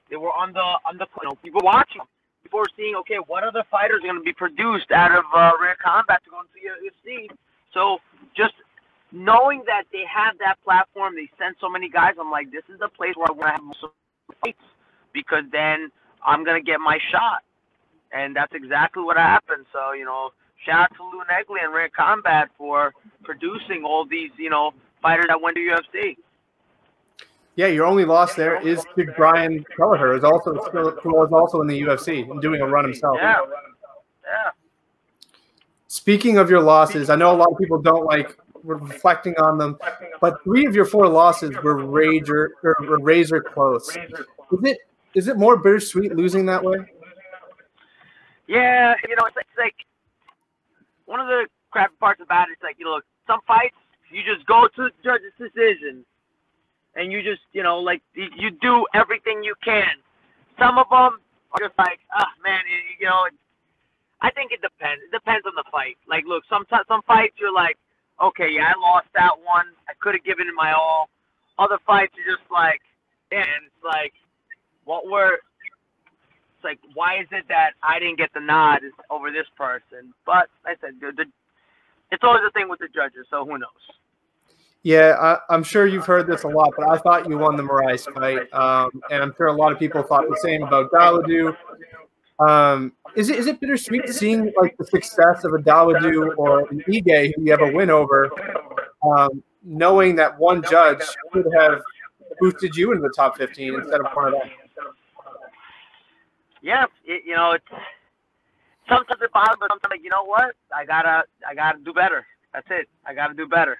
They 0.09 0.17
were 0.17 0.33
on 0.33 0.53
the 0.53 0.59
on 0.59 0.97
the, 0.97 1.07
you 1.21 1.29
know, 1.29 1.35
people 1.35 1.61
watching 1.63 2.01
before 2.43 2.65
seeing, 2.75 2.95
okay, 2.95 3.17
what 3.27 3.43
other 3.43 3.63
fighters 3.69 3.99
are 4.03 4.07
going 4.07 4.19
to 4.19 4.23
be 4.23 4.33
produced 4.33 4.91
out 4.91 5.11
of 5.11 5.25
uh, 5.35 5.51
Ring 5.61 5.71
of 5.71 5.77
Combat 5.79 6.21
to 6.23 6.31
go 6.31 6.39
into 6.39 6.53
the 6.55 6.65
UFC. 7.11 7.29
So 7.73 7.99
just 8.35 8.53
knowing 9.11 9.63
that 9.67 9.83
they 9.91 10.03
have 10.09 10.37
that 10.39 10.55
platform, 10.63 11.15
they 11.15 11.29
send 11.37 11.55
so 11.61 11.69
many 11.69 11.89
guys. 11.89 12.13
I'm 12.19 12.31
like, 12.31 12.51
this 12.51 12.63
is 12.73 12.79
the 12.79 12.89
place 12.89 13.15
where 13.15 13.27
I 13.29 13.33
want 13.33 13.47
to 13.47 13.51
have 13.51 13.75
some 13.81 13.91
fights 14.43 14.59
because 15.13 15.43
then 15.51 15.91
I'm 16.25 16.43
gonna 16.43 16.61
get 16.61 16.79
my 16.79 16.97
shot, 17.11 17.43
and 18.11 18.35
that's 18.35 18.53
exactly 18.53 19.03
what 19.03 19.17
happened. 19.17 19.65
So 19.73 19.93
you 19.93 20.05
know, 20.05 20.31
shout 20.65 20.81
out 20.81 20.95
to 20.97 21.03
Lou 21.03 21.23
Neglia 21.31 21.65
and 21.65 21.73
Ring 21.73 21.85
of 21.85 21.91
Combat 21.93 22.49
for 22.57 22.93
producing 23.23 23.83
all 23.83 24.05
these 24.05 24.31
you 24.37 24.49
know 24.49 24.71
fighters 25.01 25.25
that 25.27 25.41
went 25.41 25.55
to 25.55 25.61
UFC. 25.61 26.17
Yeah, 27.55 27.67
your 27.67 27.85
only 27.85 28.05
loss 28.05 28.35
there 28.35 28.65
is 28.65 28.85
to 28.97 29.05
Brian 29.17 29.65
Kelleher, 29.75 30.13
who's 30.13 30.23
also 30.23 30.53
who 30.53 31.13
was 31.13 31.31
also 31.33 31.61
in 31.61 31.67
the 31.67 31.81
UFC 31.81 32.29
and 32.29 32.41
doing 32.41 32.61
a 32.61 32.67
run 32.67 32.85
himself. 32.85 33.17
Yeah, 33.19 33.39
yeah. 34.23 34.51
Speaking 35.87 36.37
of 36.37 36.49
your 36.49 36.61
losses, 36.61 37.09
I 37.09 37.15
know 37.15 37.33
a 37.33 37.35
lot 37.35 37.51
of 37.51 37.57
people 37.57 37.81
don't 37.81 38.05
like 38.05 38.37
reflecting 38.63 39.35
on 39.37 39.57
them, 39.57 39.77
but 40.21 40.43
three 40.43 40.65
of 40.65 40.75
your 40.75 40.85
four 40.85 41.07
losses 41.07 41.51
were 41.63 41.85
razor 41.85 42.53
or 42.63 42.75
were 42.87 42.99
razor 42.99 43.41
close. 43.41 43.89
Is 43.89 43.97
it 44.63 44.77
is 45.15 45.27
it 45.27 45.37
more 45.37 45.57
bittersweet 45.57 46.15
losing 46.15 46.45
that 46.45 46.63
way? 46.63 46.77
Yeah, 48.47 48.95
you 49.07 49.15
know, 49.15 49.25
it's 49.25 49.35
like, 49.35 49.45
it's 49.49 49.57
like 49.57 49.75
one 51.09 51.19
of 51.19 51.25
the 51.25 51.49
crappy 51.73 51.97
parts 51.99 52.21
about 52.21 52.49
it 52.49 52.53
is 52.53 52.63
like 52.63 52.77
you 52.77 52.85
know 52.85 53.01
some 53.25 53.41
fights 53.49 53.77
you 54.13 54.21
just 54.21 54.45
go 54.45 54.69
to 54.69 54.89
the 54.89 54.93
judge's 55.03 55.33
decision 55.41 56.05
and 56.95 57.11
you 57.11 57.21
just 57.21 57.41
you 57.53 57.63
know 57.63 57.79
like 57.79 58.01
you 58.13 58.51
do 58.61 58.85
everything 58.93 59.43
you 59.43 59.55
can. 59.63 59.97
Some 60.59 60.77
of 60.77 60.89
them 60.91 61.23
are 61.55 61.61
just 61.63 61.77
like, 61.77 61.99
ah, 62.13 62.25
oh, 62.27 62.31
man, 62.43 62.61
you 62.99 63.07
know. 63.07 63.25
I 64.21 64.29
think 64.31 64.51
it 64.51 64.59
depends. 64.61 64.99
It 65.07 65.15
depends 65.15 65.47
on 65.47 65.55
the 65.55 65.63
fight. 65.71 65.95
Like, 66.03 66.25
look, 66.27 66.43
some 66.49 66.65
some 66.69 67.01
fights 67.07 67.39
you're 67.39 67.53
like, 67.53 67.77
okay, 68.21 68.51
yeah, 68.51 68.73
I 68.75 68.79
lost 68.79 69.07
that 69.15 69.31
one. 69.31 69.71
I 69.87 69.93
could 70.01 70.13
have 70.15 70.25
given 70.25 70.47
it 70.47 70.53
my 70.55 70.73
all. 70.73 71.07
Other 71.57 71.79
fights 71.87 72.13
are 72.19 72.27
just 72.27 72.43
like, 72.51 72.81
and 73.31 73.63
it's 73.63 73.83
like, 73.83 74.11
what 74.83 75.07
were? 75.07 75.39
It's 76.59 76.65
like, 76.65 76.79
why 76.93 77.21
is 77.21 77.27
it 77.31 77.45
that 77.47 77.71
I 77.81 77.99
didn't 77.99 78.17
get 78.17 78.31
the 78.33 78.41
nod 78.41 78.81
over 79.09 79.31
this 79.31 79.45
person? 79.55 80.13
But 80.25 80.49
like 80.65 80.77
I 80.83 80.87
said 80.87 80.95
the, 80.99 81.13
the, 81.15 81.25
it's 82.11 82.21
always 82.21 82.41
a 82.45 82.51
thing 82.51 82.67
with 82.67 82.79
the 82.79 82.89
judges, 82.93 83.27
so 83.29 83.45
who 83.45 83.57
knows? 83.57 83.69
Yeah, 84.83 85.37
I, 85.49 85.55
am 85.55 85.63
sure 85.63 85.87
you've 85.87 86.05
heard 86.05 86.27
this 86.27 86.43
a 86.43 86.49
lot, 86.49 86.73
but 86.77 86.89
I 86.89 86.97
thought 86.97 87.29
you 87.29 87.37
won 87.37 87.55
the 87.55 87.63
Moraes 87.63 88.13
fight, 88.13 88.51
um, 88.53 88.91
and 89.09 89.23
I'm 89.23 89.33
sure 89.37 89.47
a 89.47 89.53
lot 89.53 89.71
of 89.71 89.79
people 89.79 90.03
thought 90.03 90.27
the 90.27 90.37
same 90.41 90.63
about 90.63 90.91
Dawodu. 90.91 91.55
Um, 92.45 92.91
is 93.15 93.29
it 93.29 93.37
is 93.37 93.47
it 93.47 93.61
bittersweet 93.61 94.09
seeing 94.09 94.51
like 94.61 94.75
the 94.77 94.85
success 94.85 95.45
of 95.45 95.53
a 95.53 95.59
Dawodu 95.59 96.37
or 96.37 96.67
an 96.69 96.83
Ige 96.89 97.33
who 97.35 97.43
you 97.43 97.51
have 97.51 97.61
a 97.61 97.71
win 97.71 97.89
over, 97.89 98.29
um, 99.17 99.41
knowing 99.63 100.17
that 100.17 100.37
one 100.37 100.61
judge 100.69 101.03
could 101.31 101.47
have 101.57 101.81
boosted 102.41 102.75
you 102.75 102.91
into 102.91 103.01
the 103.01 103.13
top 103.15 103.37
15 103.37 103.75
instead 103.75 104.01
of 104.01 104.07
one 104.13 104.27
of 104.27 104.33
them? 104.33 104.49
Yeah, 106.61 106.85
it, 107.05 107.23
you 107.25 107.35
know, 107.35 107.51
it's 107.51 107.65
sometimes 108.87 109.21
it 109.21 109.31
bothers, 109.31 109.55
but 109.59 109.69
sometimes 109.69 109.91
like, 109.91 110.03
you 110.03 110.09
know 110.09 110.25
what? 110.25 110.55
I 110.75 110.85
gotta 110.85 111.23
I 111.47 111.55
gotta 111.55 111.79
do 111.79 111.93
better. 111.93 112.25
That's 112.53 112.67
it. 112.69 112.89
I 113.05 113.13
gotta 113.13 113.33
do 113.33 113.47
better. 113.47 113.77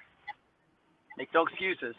Make 1.18 1.34
no 1.34 1.46
excuses. 1.46 1.96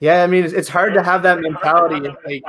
Yeah, 0.00 0.24
I 0.24 0.26
mean, 0.26 0.42
it's, 0.42 0.52
it's 0.52 0.68
hard 0.68 0.94
to 0.94 1.02
have 1.02 1.22
that 1.22 1.40
mentality. 1.40 2.08
Like 2.26 2.42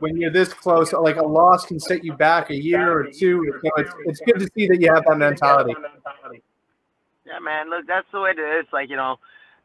when 0.00 0.18
you're 0.18 0.30
this 0.30 0.52
close, 0.52 0.92
like 0.92 1.16
a 1.16 1.24
loss 1.24 1.64
can 1.64 1.80
set 1.80 2.04
you 2.04 2.12
back 2.12 2.50
a 2.50 2.54
year 2.54 2.92
or 2.92 3.04
two. 3.04 3.44
You 3.44 3.60
know, 3.62 3.70
it's, 3.78 3.94
it's 4.04 4.20
good 4.20 4.38
to 4.40 4.48
see 4.54 4.68
that 4.68 4.78
you 4.80 4.92
have 4.92 5.04
that 5.06 5.16
mentality. 5.16 5.74
Yeah, 7.24 7.38
man. 7.38 7.70
Look, 7.70 7.86
that's 7.86 8.06
the 8.12 8.20
way 8.20 8.32
it 8.36 8.40
is. 8.40 8.66
Like 8.72 8.90
you 8.90 8.96
know, 8.96 9.16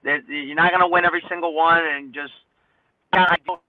you're 0.05 0.55
not 0.55 0.71
gonna 0.71 0.87
win 0.87 1.03
every 1.05 1.23
single 1.27 1.53
one, 1.53 1.81
and 1.83 2.13
just 2.13 2.31
kind 3.13 3.37
of 3.49 3.59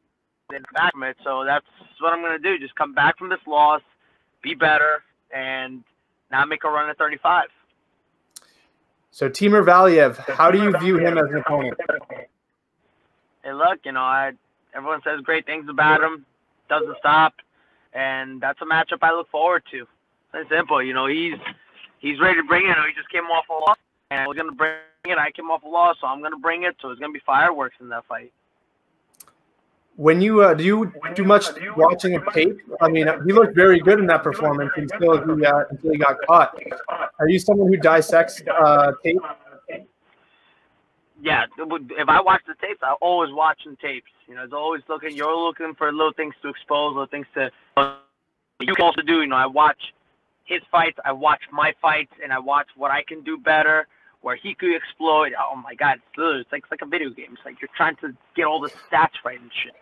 back 0.49 0.93
from 0.93 1.03
it. 1.05 1.17
So 1.25 1.45
that's 1.45 1.67
what 2.01 2.13
I'm 2.13 2.23
gonna 2.23 2.39
do. 2.39 2.59
Just 2.59 2.75
come 2.75 2.95
back 2.95 3.19
from 3.19 3.29
this 3.29 3.41
loss, 3.47 3.83
be 4.43 4.55
better, 4.55 5.03
and 5.35 5.83
now 6.31 6.45
make 6.45 6.65
a 6.65 6.69
run 6.69 6.89
at 6.91 6.99
35. 6.99 7.45
So 9.11 9.29
Timur 9.29 9.63
Valiev, 9.63 10.17
how 10.29 10.51
do 10.51 10.63
you 10.63 10.77
view 10.79 10.99
him 10.99 11.19
as 11.19 11.25
an 11.31 11.37
opponent? 11.37 11.75
Hey, 13.43 13.53
look, 13.53 13.81
you 13.85 13.93
know, 13.93 14.01
I 14.01 14.33
everyone 14.75 15.01
says 15.05 15.21
great 15.23 15.47
things 15.47 15.67
about 15.69 16.03
him, 16.03 16.27
doesn't 16.69 16.97
stop, 16.99 17.35
and 17.93 18.41
that's 18.41 18.61
a 18.61 18.65
matchup 18.65 18.99
I 19.03 19.13
look 19.13 19.31
forward 19.31 19.63
to. 19.71 19.87
It's 20.35 20.51
simple, 20.51 20.83
you 20.83 20.95
know, 20.95 21.07
he's 21.07 21.39
he's 22.01 22.21
ready 22.21 22.41
to 22.41 22.47
bring 22.47 22.67
it. 22.67 22.77
He 22.89 22.95
just 22.95 23.11
came 23.11 23.25
off 23.25 23.45
a 23.49 23.53
loss, 23.53 23.79
and 24.11 24.27
we're 24.27 24.35
gonna 24.35 24.53
bring 24.53 24.75
it. 25.05 25.19
I 25.19 25.31
came 25.31 25.51
off 25.51 25.63
a 25.63 25.69
loss, 25.69 25.97
so 26.01 26.09
I'm 26.09 26.21
gonna 26.21 26.39
bring 26.39 26.65
it. 26.65 26.75
So 26.83 26.91
it's 26.91 27.01
gonna 27.01 27.13
be 27.13 27.23
fireworks 27.25 27.77
in 27.81 27.89
that 27.91 28.05
fight. 28.07 28.33
When 29.97 30.21
you 30.21 30.43
uh, 30.43 30.55
do 30.55 30.65
you 30.65 30.93
do 31.15 31.25
much 31.25 31.47
watching 31.77 32.17
of 32.17 32.25
tape? 32.33 32.59
I 32.81 32.89
mean, 32.89 33.07
he 33.25 33.33
looked 33.33 33.55
very 33.55 33.79
good 33.79 34.01
in 34.01 34.07
that 34.07 34.25
performance 34.25 34.73
until 34.77 35.25
he 35.37 35.47
uh, 35.47 35.65
until 35.71 35.93
he 35.93 35.99
got 35.99 36.17
caught. 36.27 36.59
Are 37.21 37.29
you 37.29 37.39
someone 37.39 37.69
who 37.69 37.77
dissects 37.77 38.43
uh, 38.61 38.93
tape? 39.05 39.21
Yeah, 41.23 41.45
if 41.57 42.09
I 42.09 42.21
watch 42.21 42.43
the 42.47 42.55
tapes, 42.61 42.81
I 42.83 42.95
always 43.01 43.33
watching 43.33 43.77
tapes. 43.81 44.11
You 44.27 44.35
know, 44.35 44.43
it's 44.43 44.53
always 44.53 44.83
looking. 44.89 45.15
You're 45.15 45.37
looking 45.37 45.75
for 45.79 45.93
little 45.93 46.13
things 46.13 46.35
to 46.43 46.49
expose, 46.49 46.95
little 46.95 47.07
things 47.07 47.27
to. 47.35 47.51
You 48.61 48.75
can 48.75 48.85
also 48.85 49.01
do. 49.01 49.21
You 49.21 49.29
know, 49.29 49.37
I 49.37 49.47
watch 49.47 49.79
his 50.45 50.61
fights, 50.71 50.99
I 51.05 51.13
watch 51.13 51.41
my 51.53 51.73
fights, 51.81 52.13
and 52.23 52.33
I 52.33 52.39
watch 52.39 52.67
what 52.77 52.91
I 52.91 53.03
can 53.03 53.23
do 53.23 53.39
better, 53.39 53.87
where 54.21 54.37
he 54.37 54.55
could 54.55 54.75
exploit. 54.75 55.33
Oh 55.39 55.57
my 55.57 55.75
God, 55.75 55.99
it's 56.19 56.53
like 56.53 56.63
it's 56.63 56.71
like 56.71 56.83
a 56.83 56.87
video 56.87 57.11
game. 57.11 57.31
It's 57.33 57.45
like 57.45 57.61
you're 57.61 57.71
trying 57.77 57.97
to 57.97 58.15
get 58.35 58.45
all 58.45 58.61
the 58.61 58.71
stats 58.71 59.15
right 59.25 59.41
and 59.41 59.51
shit. 59.63 59.75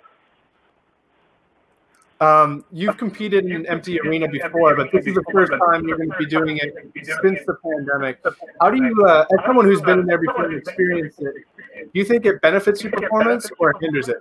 Um, 2.22 2.64
you've 2.70 2.96
competed 2.98 3.46
in 3.46 3.52
an 3.52 3.66
empty 3.66 3.98
arena 3.98 4.28
before, 4.28 4.76
but 4.76 4.92
this 4.92 5.04
is 5.06 5.14
the 5.16 5.24
first 5.32 5.50
time 5.50 5.88
you're 5.88 5.96
going 5.96 6.10
to 6.10 6.16
be 6.18 6.26
doing 6.26 6.56
it 6.56 6.72
since 7.20 7.40
the 7.46 7.56
pandemic. 7.64 8.20
How 8.60 8.70
do 8.70 8.76
you, 8.76 9.04
uh, 9.04 9.26
as 9.32 9.44
someone 9.44 9.64
who's 9.64 9.80
been 9.80 9.98
in 9.98 10.06
there 10.06 10.18
before 10.18 10.44
and 10.44 10.56
experienced 10.56 11.18
it, 11.20 11.34
do 11.74 11.90
you 11.94 12.04
think 12.04 12.24
it 12.24 12.40
benefits 12.40 12.80
your 12.84 12.92
performance 12.92 13.50
or 13.58 13.74
hinders 13.80 14.08
it? 14.08 14.18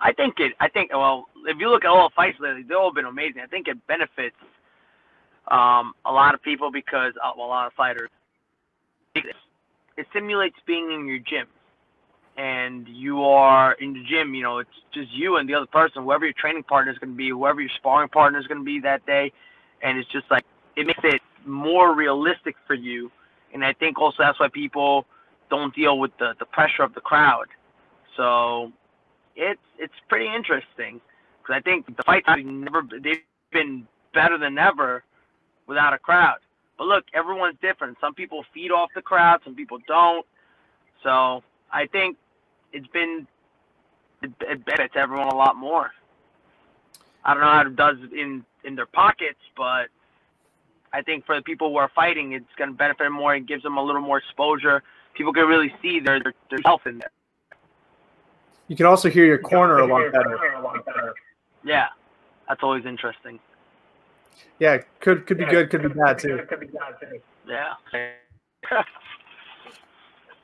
I 0.00 0.12
think 0.14 0.40
it. 0.40 0.54
I 0.58 0.68
think. 0.68 0.90
Well, 0.90 1.26
if 1.44 1.58
you 1.60 1.68
look 1.68 1.84
at 1.84 1.90
all 1.90 2.08
the 2.08 2.14
fights 2.14 2.38
lately, 2.40 2.62
they've 2.62 2.78
all 2.78 2.94
been 2.94 3.04
amazing. 3.04 3.42
I 3.42 3.46
think 3.46 3.68
it 3.68 3.76
benefits 3.86 4.36
um, 5.48 5.92
a 6.06 6.12
lot 6.12 6.34
of 6.34 6.42
people 6.42 6.72
because 6.72 7.12
uh, 7.22 7.32
well, 7.36 7.46
a 7.46 7.48
lot 7.48 7.66
of 7.66 7.74
fighters. 7.74 8.08
It 9.14 10.06
simulates 10.14 10.56
being 10.66 10.90
in 10.92 11.06
your 11.06 11.18
gym 11.18 11.46
and 12.36 12.86
you 12.88 13.22
are 13.22 13.72
in 13.74 13.92
the 13.92 14.02
gym, 14.04 14.34
you 14.34 14.42
know, 14.42 14.58
it's 14.58 14.70
just 14.92 15.10
you 15.12 15.36
and 15.36 15.48
the 15.48 15.54
other 15.54 15.66
person, 15.66 16.02
whoever 16.02 16.24
your 16.24 16.34
training 16.34 16.64
partner 16.64 16.90
is 16.92 16.98
going 16.98 17.12
to 17.12 17.16
be, 17.16 17.30
whoever 17.30 17.60
your 17.60 17.70
sparring 17.76 18.08
partner 18.08 18.38
is 18.38 18.46
going 18.46 18.58
to 18.58 18.64
be 18.64 18.80
that 18.80 19.04
day, 19.06 19.32
and 19.82 19.98
it's 19.98 20.10
just 20.10 20.28
like 20.30 20.44
it 20.76 20.86
makes 20.86 21.00
it 21.04 21.20
more 21.46 21.94
realistic 21.94 22.56
for 22.66 22.74
you, 22.74 23.10
and 23.52 23.64
I 23.64 23.72
think 23.72 23.98
also 23.98 24.16
that's 24.18 24.40
why 24.40 24.48
people 24.48 25.06
don't 25.50 25.74
deal 25.74 25.98
with 25.98 26.10
the 26.18 26.34
the 26.38 26.46
pressure 26.46 26.82
of 26.82 26.94
the 26.94 27.00
crowd. 27.00 27.46
So 28.16 28.72
it's 29.36 29.60
it's 29.78 29.94
pretty 30.08 30.26
interesting 30.34 31.00
because 31.42 31.56
I 31.56 31.60
think 31.60 31.96
the 31.96 32.02
fights 32.02 32.26
have 32.26 32.38
never 32.38 32.82
they've 33.02 33.22
been 33.52 33.86
better 34.12 34.38
than 34.38 34.58
ever 34.58 35.04
without 35.66 35.92
a 35.92 35.98
crowd. 35.98 36.38
But 36.78 36.88
look, 36.88 37.04
everyone's 37.14 37.56
different. 37.62 37.96
Some 38.00 38.14
people 38.14 38.44
feed 38.52 38.72
off 38.72 38.90
the 38.94 39.02
crowd, 39.02 39.40
some 39.44 39.54
people 39.54 39.78
don't. 39.86 40.26
So 41.02 41.42
I 41.72 41.86
think 41.86 42.16
it's 42.74 42.86
been 42.88 43.26
it, 44.22 44.32
it 44.40 44.64
benefits 44.66 44.94
everyone 44.96 45.28
a 45.28 45.34
lot 45.34 45.56
more. 45.56 45.92
I 47.24 47.32
don't 47.32 47.42
know 47.42 47.48
how 47.48 47.66
it 47.66 47.76
does 47.76 47.96
in 48.12 48.44
in 48.64 48.74
their 48.74 48.86
pockets, 48.86 49.38
but 49.56 49.88
I 50.92 51.02
think 51.02 51.24
for 51.24 51.36
the 51.36 51.42
people 51.42 51.70
who 51.70 51.76
are 51.76 51.90
fighting, 51.94 52.32
it's 52.32 52.44
going 52.56 52.70
to 52.70 52.76
benefit 52.76 53.10
more 53.10 53.34
and 53.34 53.46
gives 53.46 53.62
them 53.62 53.76
a 53.78 53.82
little 53.82 54.02
more 54.02 54.18
exposure. 54.18 54.82
People 55.14 55.32
can 55.32 55.46
really 55.46 55.72
see 55.80 56.00
their 56.00 56.22
their, 56.22 56.34
their 56.50 56.58
self 56.62 56.86
in 56.86 56.98
there. 56.98 57.10
You 58.68 58.76
can 58.76 58.86
also 58.86 59.08
hear 59.08 59.24
your 59.24 59.38
corner 59.38 59.78
a 59.78 59.86
lot 59.86 60.12
better. 60.12 61.14
Yeah, 61.64 61.88
that's 62.48 62.62
always 62.62 62.84
interesting. 62.84 63.38
Yeah, 64.58 64.78
could 65.00 65.26
could 65.26 65.38
be 65.38 65.44
good, 65.44 65.70
could 65.70 65.82
be 65.82 65.88
bad 65.88 66.18
too. 66.18 66.40
Yeah. 67.46 67.74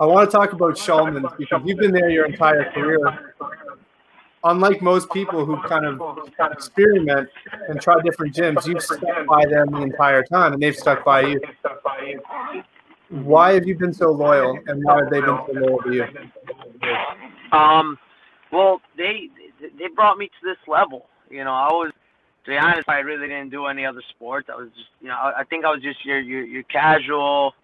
I 0.01 0.07
want 0.07 0.31
to 0.31 0.35
talk 0.35 0.53
about 0.53 0.77
Schulman 0.77 1.37
because 1.37 1.61
you've 1.67 1.79
been 1.79 1.93
there 1.93 2.09
your 2.09 2.25
entire 2.25 2.73
career. 2.73 3.35
Unlike 4.43 4.81
most 4.81 5.13
people 5.13 5.45
who 5.45 5.61
kind 5.69 5.85
of 5.85 6.27
experiment 6.51 7.29
and 7.69 7.79
try 7.79 8.01
different 8.03 8.35
gyms, 8.35 8.67
you've 8.67 8.83
stuck 8.83 9.27
by 9.27 9.45
them 9.45 9.71
the 9.71 9.83
entire 9.83 10.23
time, 10.23 10.55
and 10.55 10.63
they've 10.63 10.75
stuck 10.75 11.05
by 11.05 11.21
you. 11.21 11.41
Why 13.11 13.53
have 13.53 13.67
you 13.67 13.77
been 13.77 13.93
so 13.93 14.11
loyal, 14.11 14.59
and 14.69 14.83
why 14.83 15.01
have 15.03 15.11
they 15.11 15.21
been 15.21 15.39
so 15.47 15.53
loyal 15.53 15.83
to 15.83 15.93
you? 15.93 16.07
Um, 17.53 17.99
well, 18.51 18.81
they 18.97 19.29
they 19.61 19.89
brought 19.95 20.17
me 20.17 20.29
to 20.29 20.49
this 20.49 20.57
level. 20.67 21.09
You 21.29 21.45
know, 21.45 21.53
I 21.53 21.69
was 21.69 21.93
to 22.45 22.51
be 22.51 22.57
honest, 22.57 22.89
I 22.89 23.01
really 23.01 23.29
didn't 23.29 23.51
do 23.51 23.67
any 23.67 23.85
other 23.85 24.03
sports. 24.09 24.49
I 24.51 24.57
was 24.57 24.69
just, 24.71 24.89
you 25.03 25.09
know, 25.09 25.15
I 25.15 25.45
think 25.45 25.67
I 25.67 25.71
was 25.71 25.83
just 25.83 26.03
your 26.07 26.21
your 26.21 26.43
your 26.45 26.63
casual, 26.63 27.55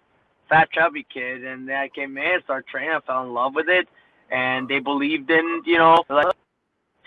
fat 0.49 0.69
chubby 0.71 1.05
kid, 1.11 1.43
and 1.43 1.67
then 1.67 1.75
I 1.75 1.89
came 1.89 2.17
in, 2.17 2.39
started 2.43 2.67
training, 2.67 2.91
I 2.91 2.99
fell 3.05 3.23
in 3.23 3.33
love 3.33 3.55
with 3.55 3.67
it, 3.69 3.87
and 4.31 4.67
they 4.67 4.79
believed 4.79 5.29
in, 5.29 5.61
you 5.65 5.77
know, 5.77 6.03
like 6.09 6.27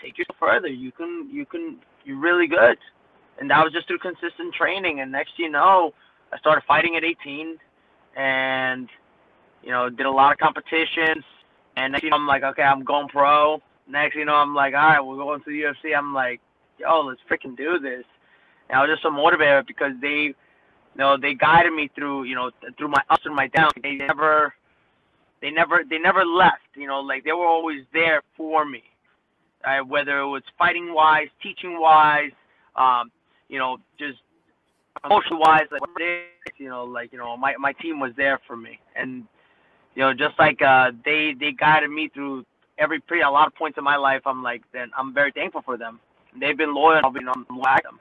take 0.01 0.17
yourself 0.17 0.37
further. 0.39 0.67
You 0.67 0.91
can, 0.91 1.29
you 1.31 1.45
can, 1.45 1.77
you're 2.05 2.19
really 2.19 2.47
good, 2.47 2.77
and 3.39 3.49
that 3.49 3.63
was 3.63 3.73
just 3.73 3.87
through 3.87 3.99
consistent 3.99 4.53
training. 4.53 4.99
And 5.01 5.11
next, 5.11 5.33
you 5.37 5.49
know, 5.49 5.93
I 6.33 6.37
started 6.37 6.63
fighting 6.67 6.95
at 6.95 7.03
18, 7.03 7.57
and 8.15 8.89
you 9.63 9.69
know, 9.69 9.89
did 9.89 10.05
a 10.05 10.11
lot 10.11 10.31
of 10.31 10.39
competitions. 10.39 11.23
And 11.77 11.93
next, 11.93 12.03
you 12.03 12.09
know, 12.09 12.17
I'm 12.17 12.27
like, 12.27 12.43
okay, 12.43 12.63
I'm 12.63 12.83
going 12.83 13.07
pro. 13.07 13.61
Next, 13.87 14.15
you 14.15 14.25
know, 14.25 14.35
I'm 14.35 14.55
like, 14.55 14.73
all 14.73 14.79
right, 14.79 14.99
we're 14.99 15.17
going 15.17 15.41
to 15.41 15.49
the 15.49 15.61
UFC. 15.61 15.95
I'm 15.95 16.13
like 16.13 16.41
yo, 16.81 17.01
let's 17.01 17.21
freaking 17.29 17.55
do 17.55 17.79
this. 17.79 18.03
And 18.69 18.77
I 18.77 18.81
was 18.81 18.89
just 18.89 19.03
so 19.03 19.11
motivated 19.11 19.67
because 19.67 19.93
they, 20.01 20.33
you 20.95 20.99
know, 20.99 21.17
they 21.17 21.33
guided 21.33 21.73
me 21.73 21.89
through, 21.95 22.23
you 22.23 22.35
know, 22.35 22.51
through 22.77 22.89
my 22.89 23.01
ups 23.09 23.23
and 23.25 23.35
my 23.35 23.47
downs. 23.47 23.73
They 23.81 23.93
never, 23.95 24.53
they 25.41 25.49
never, 25.49 25.83
they 25.89 25.97
never 25.97 26.25
left. 26.25 26.67
You 26.75 26.87
know, 26.87 26.99
like 26.99 27.23
they 27.23 27.31
were 27.31 27.45
always 27.45 27.83
there 27.93 28.21
for 28.35 28.65
me. 28.65 28.83
Uh, 29.63 29.83
whether 29.85 30.19
it 30.19 30.27
was 30.27 30.41
fighting 30.57 30.93
wise, 30.93 31.27
teaching 31.41 31.79
wise, 31.79 32.31
um, 32.75 33.11
you 33.47 33.59
know, 33.59 33.77
just 33.99 34.17
emotional 35.05 35.39
wise, 35.39 35.67
like 35.71 35.81
you 36.57 36.67
know, 36.67 36.83
like 36.83 37.11
you 37.11 37.19
know, 37.19 37.37
my 37.37 37.55
my 37.57 37.73
team 37.73 37.99
was 37.99 38.11
there 38.17 38.39
for 38.47 38.57
me, 38.57 38.79
and 38.95 39.23
you 39.93 40.01
know, 40.01 40.13
just 40.13 40.37
like 40.39 40.61
uh, 40.63 40.91
they 41.05 41.35
they 41.39 41.51
guided 41.51 41.91
me 41.91 42.09
through 42.11 42.43
every 42.79 42.99
pretty 42.99 43.21
a 43.21 43.29
lot 43.29 43.45
of 43.45 43.53
points 43.53 43.77
in 43.77 43.83
my 43.83 43.97
life. 43.97 44.21
I'm 44.25 44.41
like, 44.41 44.63
then 44.73 44.89
I'm 44.97 45.13
very 45.13 45.31
thankful 45.31 45.61
for 45.61 45.77
them 45.77 45.99
they've 46.39 46.57
been 46.57 46.73
loyal. 46.73 47.01
I've 47.03 47.13
been 47.13 47.27
on 47.27 47.45
them. 47.47 47.99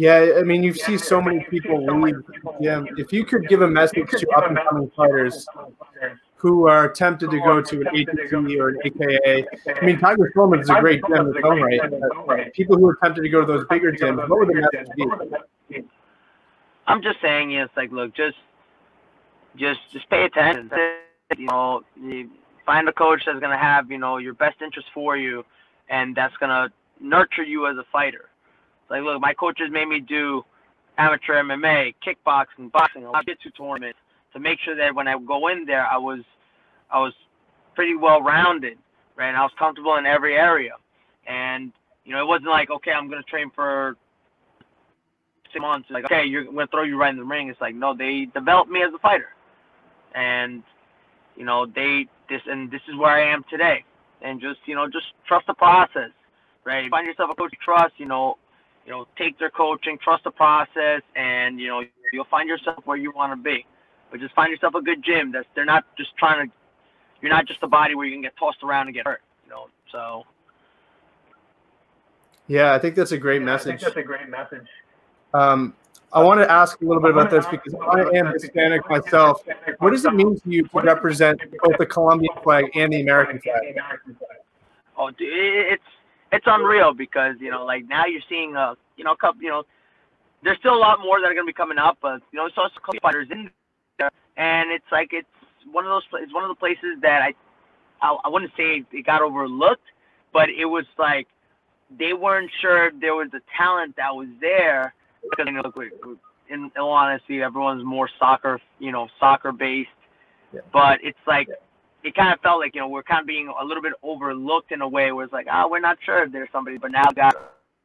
Yeah, 0.00 0.38
I 0.38 0.42
mean, 0.44 0.62
you 0.62 0.72
see 0.72 0.96
so 0.96 1.20
many 1.20 1.44
people 1.44 1.84
leave. 1.84 2.16
Yeah, 2.58 2.82
if 2.96 3.12
you 3.12 3.22
could 3.26 3.46
give 3.48 3.60
a 3.60 3.68
message 3.68 4.08
to 4.08 4.30
up 4.30 4.48
and 4.48 4.58
coming 4.66 4.90
fighters 4.96 5.46
who 6.36 6.66
are 6.66 6.88
tempted 6.90 7.30
to 7.30 7.38
go 7.40 7.60
to 7.60 7.80
an 7.82 7.88
ATT 7.88 8.32
or 8.32 8.70
an 8.70 8.78
AKA, 8.82 9.46
I 9.78 9.84
mean, 9.84 9.98
Tiger 9.98 10.32
Schulman 10.34 10.62
is 10.62 10.70
a 10.70 10.80
great 10.80 11.02
gym 11.06 11.26
in 11.26 11.36
its 11.36 11.44
own 11.44 11.60
right. 11.60 12.50
People 12.54 12.78
who 12.78 12.88
are 12.88 12.96
tempted 13.02 13.20
to 13.20 13.28
go 13.28 13.42
to 13.42 13.46
those 13.46 13.66
bigger 13.68 13.92
gyms, 13.92 14.26
what 14.26 14.38
would 14.38 14.48
the 14.48 14.66
message 14.72 14.88
be? 15.68 15.84
I'm 16.86 17.02
just 17.02 17.20
saying, 17.20 17.50
yes, 17.50 17.68
like, 17.76 17.92
look, 17.92 18.14
just, 18.14 18.38
just, 19.54 19.80
just 19.92 20.08
pay 20.08 20.24
attention. 20.24 20.70
You 21.36 21.44
know, 21.44 21.82
you 22.02 22.30
find 22.64 22.88
a 22.88 22.92
coach 22.94 23.24
that's 23.26 23.38
gonna 23.38 23.58
have, 23.58 23.90
you 23.90 23.98
know, 23.98 24.16
your 24.16 24.32
best 24.32 24.62
interest 24.62 24.88
for 24.94 25.18
you 25.18 25.44
and 25.90 26.16
that's 26.16 26.36
gonna 26.38 26.72
nurture 27.00 27.44
you 27.44 27.66
as 27.66 27.76
a 27.76 27.84
fighter. 27.92 28.29
Like, 28.90 29.02
look, 29.02 29.20
my 29.20 29.32
coaches 29.32 29.68
made 29.70 29.86
me 29.86 30.00
do 30.00 30.42
amateur 30.98 31.42
MMA, 31.42 31.94
kickboxing, 32.04 32.70
boxing, 32.72 33.04
a 33.04 33.10
lot 33.10 33.20
of 33.20 33.26
jiu-jitsu 33.26 33.50
tournaments 33.56 33.98
to 34.32 34.40
make 34.40 34.58
sure 34.60 34.76
that 34.76 34.94
when 34.94 35.08
I 35.08 35.16
go 35.18 35.48
in 35.48 35.64
there, 35.64 35.86
I 35.86 35.96
was, 35.96 36.20
I 36.90 36.98
was 36.98 37.12
pretty 37.74 37.96
well 37.96 38.20
rounded, 38.20 38.78
right? 39.16 39.28
And 39.28 39.36
I 39.36 39.42
was 39.42 39.52
comfortable 39.58 39.96
in 39.96 40.06
every 40.06 40.36
area, 40.36 40.72
and 41.26 41.72
you 42.04 42.12
know, 42.12 42.22
it 42.22 42.26
wasn't 42.26 42.50
like, 42.50 42.70
okay, 42.70 42.90
I'm 42.92 43.08
gonna 43.08 43.22
train 43.22 43.50
for 43.54 43.96
six 45.52 45.60
months. 45.60 45.88
Like, 45.90 46.04
okay, 46.06 46.24
you're 46.24 46.44
gonna 46.44 46.66
throw 46.66 46.82
you 46.82 46.98
right 46.98 47.10
in 47.10 47.16
the 47.16 47.24
ring. 47.24 47.48
It's 47.48 47.60
like, 47.60 47.74
no, 47.74 47.94
they 47.96 48.26
developed 48.34 48.70
me 48.70 48.82
as 48.82 48.92
a 48.94 48.98
fighter, 48.98 49.28
and 50.14 50.62
you 51.36 51.44
know, 51.44 51.66
they 51.66 52.06
this 52.28 52.42
and 52.46 52.70
this 52.70 52.80
is 52.88 52.96
where 52.96 53.10
I 53.10 53.32
am 53.32 53.44
today 53.48 53.84
and 54.22 54.40
just 54.40 54.60
you 54.66 54.74
know 54.74 54.86
just 54.86 55.06
trust 55.26 55.46
the 55.46 55.54
process, 55.54 56.10
right? 56.64 56.90
Find 56.90 57.06
yourself 57.06 57.30
a 57.32 57.34
coach 57.34 57.52
you 57.52 57.58
trust, 57.64 57.94
you 57.98 58.06
know, 58.06 58.36
you 58.84 58.92
know, 58.92 59.06
take 59.16 59.38
their 59.38 59.50
coaching, 59.50 59.98
trust 60.02 60.24
the 60.24 60.30
process, 60.30 61.02
and 61.16 61.60
you 61.60 61.68
know 61.68 61.82
you'll 62.12 62.24
find 62.30 62.48
yourself 62.48 62.78
where 62.84 62.96
you 62.96 63.12
want 63.14 63.32
to 63.32 63.36
be. 63.36 63.66
But 64.10 64.20
just 64.20 64.34
find 64.34 64.50
yourself 64.50 64.74
a 64.74 64.82
good 64.82 65.02
gym 65.02 65.32
that's 65.32 65.46
they're 65.54 65.64
not 65.64 65.84
just 65.96 66.16
trying 66.16 66.48
to. 66.48 66.54
You're 67.22 67.30
not 67.30 67.46
just 67.46 67.62
a 67.62 67.68
body 67.68 67.94
where 67.94 68.06
you 68.06 68.12
can 68.12 68.22
get 68.22 68.36
tossed 68.38 68.62
around 68.62 68.86
and 68.86 68.94
get 68.94 69.06
hurt, 69.06 69.20
you 69.44 69.50
know. 69.50 69.68
So. 69.92 70.24
Yeah, 72.46 72.72
I 72.72 72.78
think 72.78 72.96
that's 72.96 73.12
a 73.12 73.18
great 73.18 73.42
yeah, 73.42 73.46
message. 73.46 73.82
that's 73.82 73.96
a 73.96 74.02
great 74.02 74.28
message. 74.28 74.66
Um, 75.34 75.74
I 76.12 76.22
want 76.22 76.40
to 76.40 76.50
ask 76.50 76.80
a 76.80 76.84
little 76.84 77.00
bit 77.00 77.12
about 77.12 77.30
this 77.30 77.46
because 77.46 77.74
I 77.74 78.00
am 78.18 78.32
Hispanic 78.32 78.88
myself. 78.90 79.42
What 79.78 79.90
does 79.90 80.04
it 80.04 80.14
mean 80.14 80.40
to 80.40 80.50
you 80.50 80.64
to 80.66 80.80
represent 80.80 81.40
both 81.62 81.78
the 81.78 81.86
Colombian 81.86 82.34
flag 82.42 82.64
and 82.74 82.92
the 82.92 83.02
American 83.02 83.40
flag? 83.40 83.76
Oh, 84.96 85.10
dude, 85.10 85.28
it's 85.30 85.82
it's 86.32 86.46
unreal 86.46 86.92
because 86.94 87.34
you 87.40 87.50
know, 87.50 87.64
like 87.64 87.88
now 87.88 88.06
you're 88.06 88.22
seeing 88.28 88.56
a 88.56 88.74
you 88.96 89.04
know, 89.04 89.12
a 89.12 89.16
couple, 89.16 89.42
you 89.42 89.48
know, 89.48 89.64
there's 90.42 90.58
still 90.58 90.74
a 90.74 90.78
lot 90.78 91.00
more 91.00 91.20
that 91.20 91.26
are 91.26 91.34
gonna 91.34 91.46
be 91.46 91.52
coming 91.52 91.78
up, 91.78 91.98
but 92.00 92.20
you 92.32 92.38
know, 92.38 92.46
it's 92.46 92.56
also 92.56 92.74
fighters 93.02 93.28
in 93.30 93.50
there, 93.98 94.10
and 94.36 94.70
it's 94.70 94.84
like 94.92 95.10
it's 95.12 95.28
one 95.70 95.84
of 95.84 95.90
those 95.90 96.02
it's 96.22 96.34
one 96.34 96.44
of 96.44 96.48
the 96.48 96.54
places 96.54 96.98
that 97.02 97.22
I 97.22 97.34
I, 98.02 98.16
I 98.24 98.28
wouldn't 98.28 98.52
say 98.56 98.84
it 98.90 99.06
got 99.06 99.22
overlooked, 99.22 99.86
but 100.32 100.48
it 100.48 100.66
was 100.66 100.84
like 100.98 101.26
they 101.98 102.12
weren't 102.12 102.50
sure 102.60 102.90
there 103.00 103.14
was 103.14 103.28
the 103.32 103.40
talent 103.56 103.96
that 103.96 104.14
was 104.14 104.28
there 104.40 104.94
because 105.28 105.46
you 105.46 105.52
know, 105.52 105.62
look, 105.64 106.18
in, 106.48 106.70
all 106.78 106.92
honesty, 106.92 107.42
everyone's 107.42 107.84
more 107.84 108.08
soccer, 108.18 108.60
you 108.78 108.92
know, 108.92 109.08
soccer 109.18 109.52
based. 109.52 109.88
Yeah. 110.52 110.60
But 110.72 110.98
it's 111.02 111.18
like 111.26 111.48
yeah. 111.48 111.54
It 112.02 112.14
kind 112.14 112.32
of 112.32 112.40
felt 112.40 112.60
like 112.60 112.74
you 112.74 112.80
know 112.80 112.88
we're 112.88 113.02
kind 113.02 113.20
of 113.20 113.26
being 113.26 113.52
a 113.60 113.64
little 113.64 113.82
bit 113.82 113.92
overlooked 114.02 114.72
in 114.72 114.80
a 114.80 114.88
way 114.88 115.12
where 115.12 115.24
it's 115.24 115.32
like, 115.32 115.46
oh, 115.52 115.68
we're 115.70 115.80
not 115.80 115.98
sure 116.04 116.24
if 116.24 116.32
there's 116.32 116.48
somebody, 116.52 116.78
but 116.78 116.90
now 116.90 117.04
got 117.14 117.34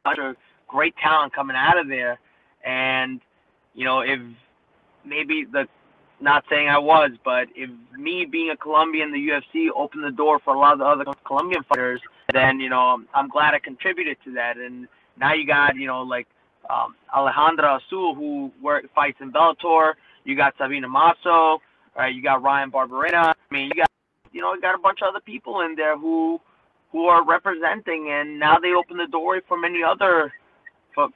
a 0.06 0.34
great 0.68 0.96
talent 0.98 1.34
coming 1.34 1.56
out 1.58 1.78
of 1.78 1.88
there, 1.88 2.20
and 2.66 3.20
you 3.74 3.84
know 3.86 4.02
if 4.02 4.20
maybe 5.06 5.46
the 5.52 5.68
not 6.22 6.46
saying 6.50 6.70
I 6.70 6.78
was, 6.78 7.12
but 7.26 7.48
if 7.56 7.70
me 7.98 8.26
being 8.26 8.52
a 8.52 8.58
Colombian 8.58 9.12
the 9.12 9.18
UFC 9.18 9.68
opened 9.76 10.06
the 10.06 10.12
door 10.16 10.40
for 10.40 10.54
a 10.56 10.60
lot 10.60 10.74
of 10.74 10.80
the 10.80 10.86
other 10.86 11.06
Colombian 11.26 11.64
fighters, 11.64 12.02
then 12.32 12.60
you 12.60 12.70
know 12.70 13.04
I'm 13.14 13.28
glad 13.28 13.54
I 13.54 13.60
contributed 13.60 14.18
to 14.26 14.34
that. 14.36 14.58
And 14.58 14.88
now 15.20 15.34
you 15.34 15.46
got 15.46 15.76
you 15.76 15.88
know 15.88 16.02
like 16.04 16.28
um, 16.70 16.96
Alejandra 17.14 17.80
Azul, 17.82 18.16
who 18.16 18.52
work, 18.62 18.86
fights 18.96 19.18
in 19.22 19.32
Bellator. 19.32 19.94
You 20.24 20.36
got 20.36 20.54
Sabina 20.58 20.88
Mazo. 20.88 21.60
Right? 21.96 22.14
You 22.14 22.22
got 22.22 22.42
Bryan 22.42 22.72
Barberena. 22.72 23.34
I 23.34 23.54
mean, 23.54 23.72
you 23.74 23.82
got 23.82 23.85
you 24.36 24.42
know, 24.42 24.54
you 24.54 24.60
got 24.60 24.76
a 24.76 24.78
bunch 24.78 25.00
of 25.02 25.08
other 25.08 25.22
people 25.22 25.62
in 25.62 25.76
there 25.76 25.98
who 25.98 26.42
who 26.92 27.06
are 27.06 27.26
representing, 27.26 28.10
and 28.12 28.38
now 28.38 28.60
they 28.60 28.74
open 28.74 28.98
the 28.98 29.08
door 29.08 29.42
for 29.48 29.58
many 29.58 29.82
other 29.82 30.34
for 30.94 31.08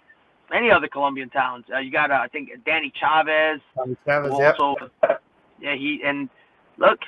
many 0.50 0.72
other 0.72 0.88
Colombian 0.88 1.30
talents. 1.30 1.68
Uh, 1.74 1.80
you 1.80 1.92
got, 1.92 2.12
uh, 2.12 2.16
I 2.16 2.28
think, 2.30 2.50
Danny 2.66 2.92
Chavez. 3.00 3.60
Danny 3.76 3.98
Chavez, 4.06 4.32
also, 4.32 4.76
yep. 5.04 5.22
Yeah, 5.62 5.76
he 5.76 6.02
and 6.06 6.30
look, 6.78 7.00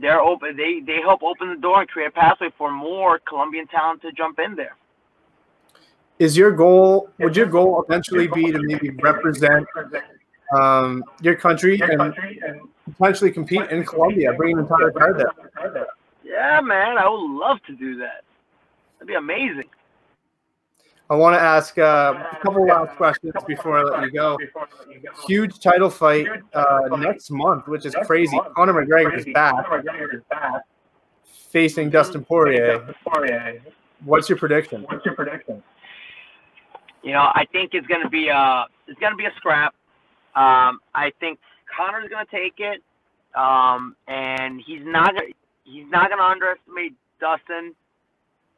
they're 0.00 0.22
open. 0.22 0.56
They 0.56 0.80
they 0.80 1.00
help 1.02 1.22
open 1.22 1.50
the 1.50 1.60
door 1.60 1.80
and 1.80 1.88
create 1.88 2.08
a 2.08 2.12
pathway 2.12 2.48
for 2.56 2.72
more 2.72 3.18
Colombian 3.28 3.66
talent 3.66 4.00
to 4.02 4.12
jump 4.12 4.38
in 4.38 4.56
there. 4.56 4.76
is 6.18 6.34
your 6.34 6.50
goal? 6.50 7.10
Would 7.18 7.36
your 7.36 7.46
goal 7.46 7.84
eventually 7.86 8.26
be 8.26 8.50
to 8.52 8.58
maybe 8.62 8.88
represent 9.02 9.66
um, 10.54 11.04
your 11.20 11.34
country 11.34 11.80
and 11.80 12.14
potentially 12.98 13.30
compete 13.30 13.70
in 13.70 13.84
Colombia, 13.84 14.32
bring 14.34 14.54
an 14.54 14.60
entire 14.60 14.90
card 14.90 15.18
there? 15.18 15.86
Yeah, 16.24 16.60
man, 16.60 16.98
I 16.98 17.08
would 17.08 17.30
love 17.30 17.58
to 17.66 17.74
do 17.74 17.96
that. 17.98 18.24
That'd 18.98 19.08
be 19.08 19.14
amazing. 19.14 19.64
I 21.08 21.14
want 21.14 21.36
to 21.36 21.40
ask 21.40 21.78
uh, 21.78 22.14
a 22.32 22.38
couple 22.42 22.66
last 22.66 22.96
questions 22.96 23.32
before 23.46 23.78
I 23.78 23.82
let 23.84 24.02
you 24.02 24.10
go. 24.10 24.36
Huge 25.28 25.60
title 25.60 25.88
fight 25.88 26.26
uh, 26.52 26.88
next 26.98 27.30
month, 27.30 27.68
which 27.68 27.86
is 27.86 27.94
crazy. 28.04 28.36
Conor 28.56 28.72
McGregor 28.72 29.16
is 29.16 29.24
back, 29.32 29.54
facing 31.52 31.90
Dustin 31.90 32.24
Poirier. 32.24 32.92
What's 34.04 34.28
your 34.28 34.36
prediction? 34.36 34.82
What's 34.88 35.04
your 35.04 35.14
prediction? 35.14 35.62
You 37.04 37.12
know, 37.12 37.30
I 37.34 37.46
think 37.52 37.74
it's 37.74 37.86
gonna 37.86 38.10
be 38.10 38.26
a 38.26 38.66
it's 38.88 38.98
gonna 38.98 39.14
be 39.14 39.26
a 39.26 39.32
scrap. 39.36 39.76
Um, 40.36 40.80
I 40.94 41.12
think 41.18 41.38
Conor's 41.76 42.08
gonna 42.08 42.26
take 42.30 42.54
it, 42.58 42.82
um, 43.34 43.96
and 44.06 44.60
he's 44.64 44.82
not 44.84 45.12
he's 45.64 45.86
not 45.90 46.10
gonna 46.10 46.22
underestimate 46.22 46.94
Dustin. 47.20 47.74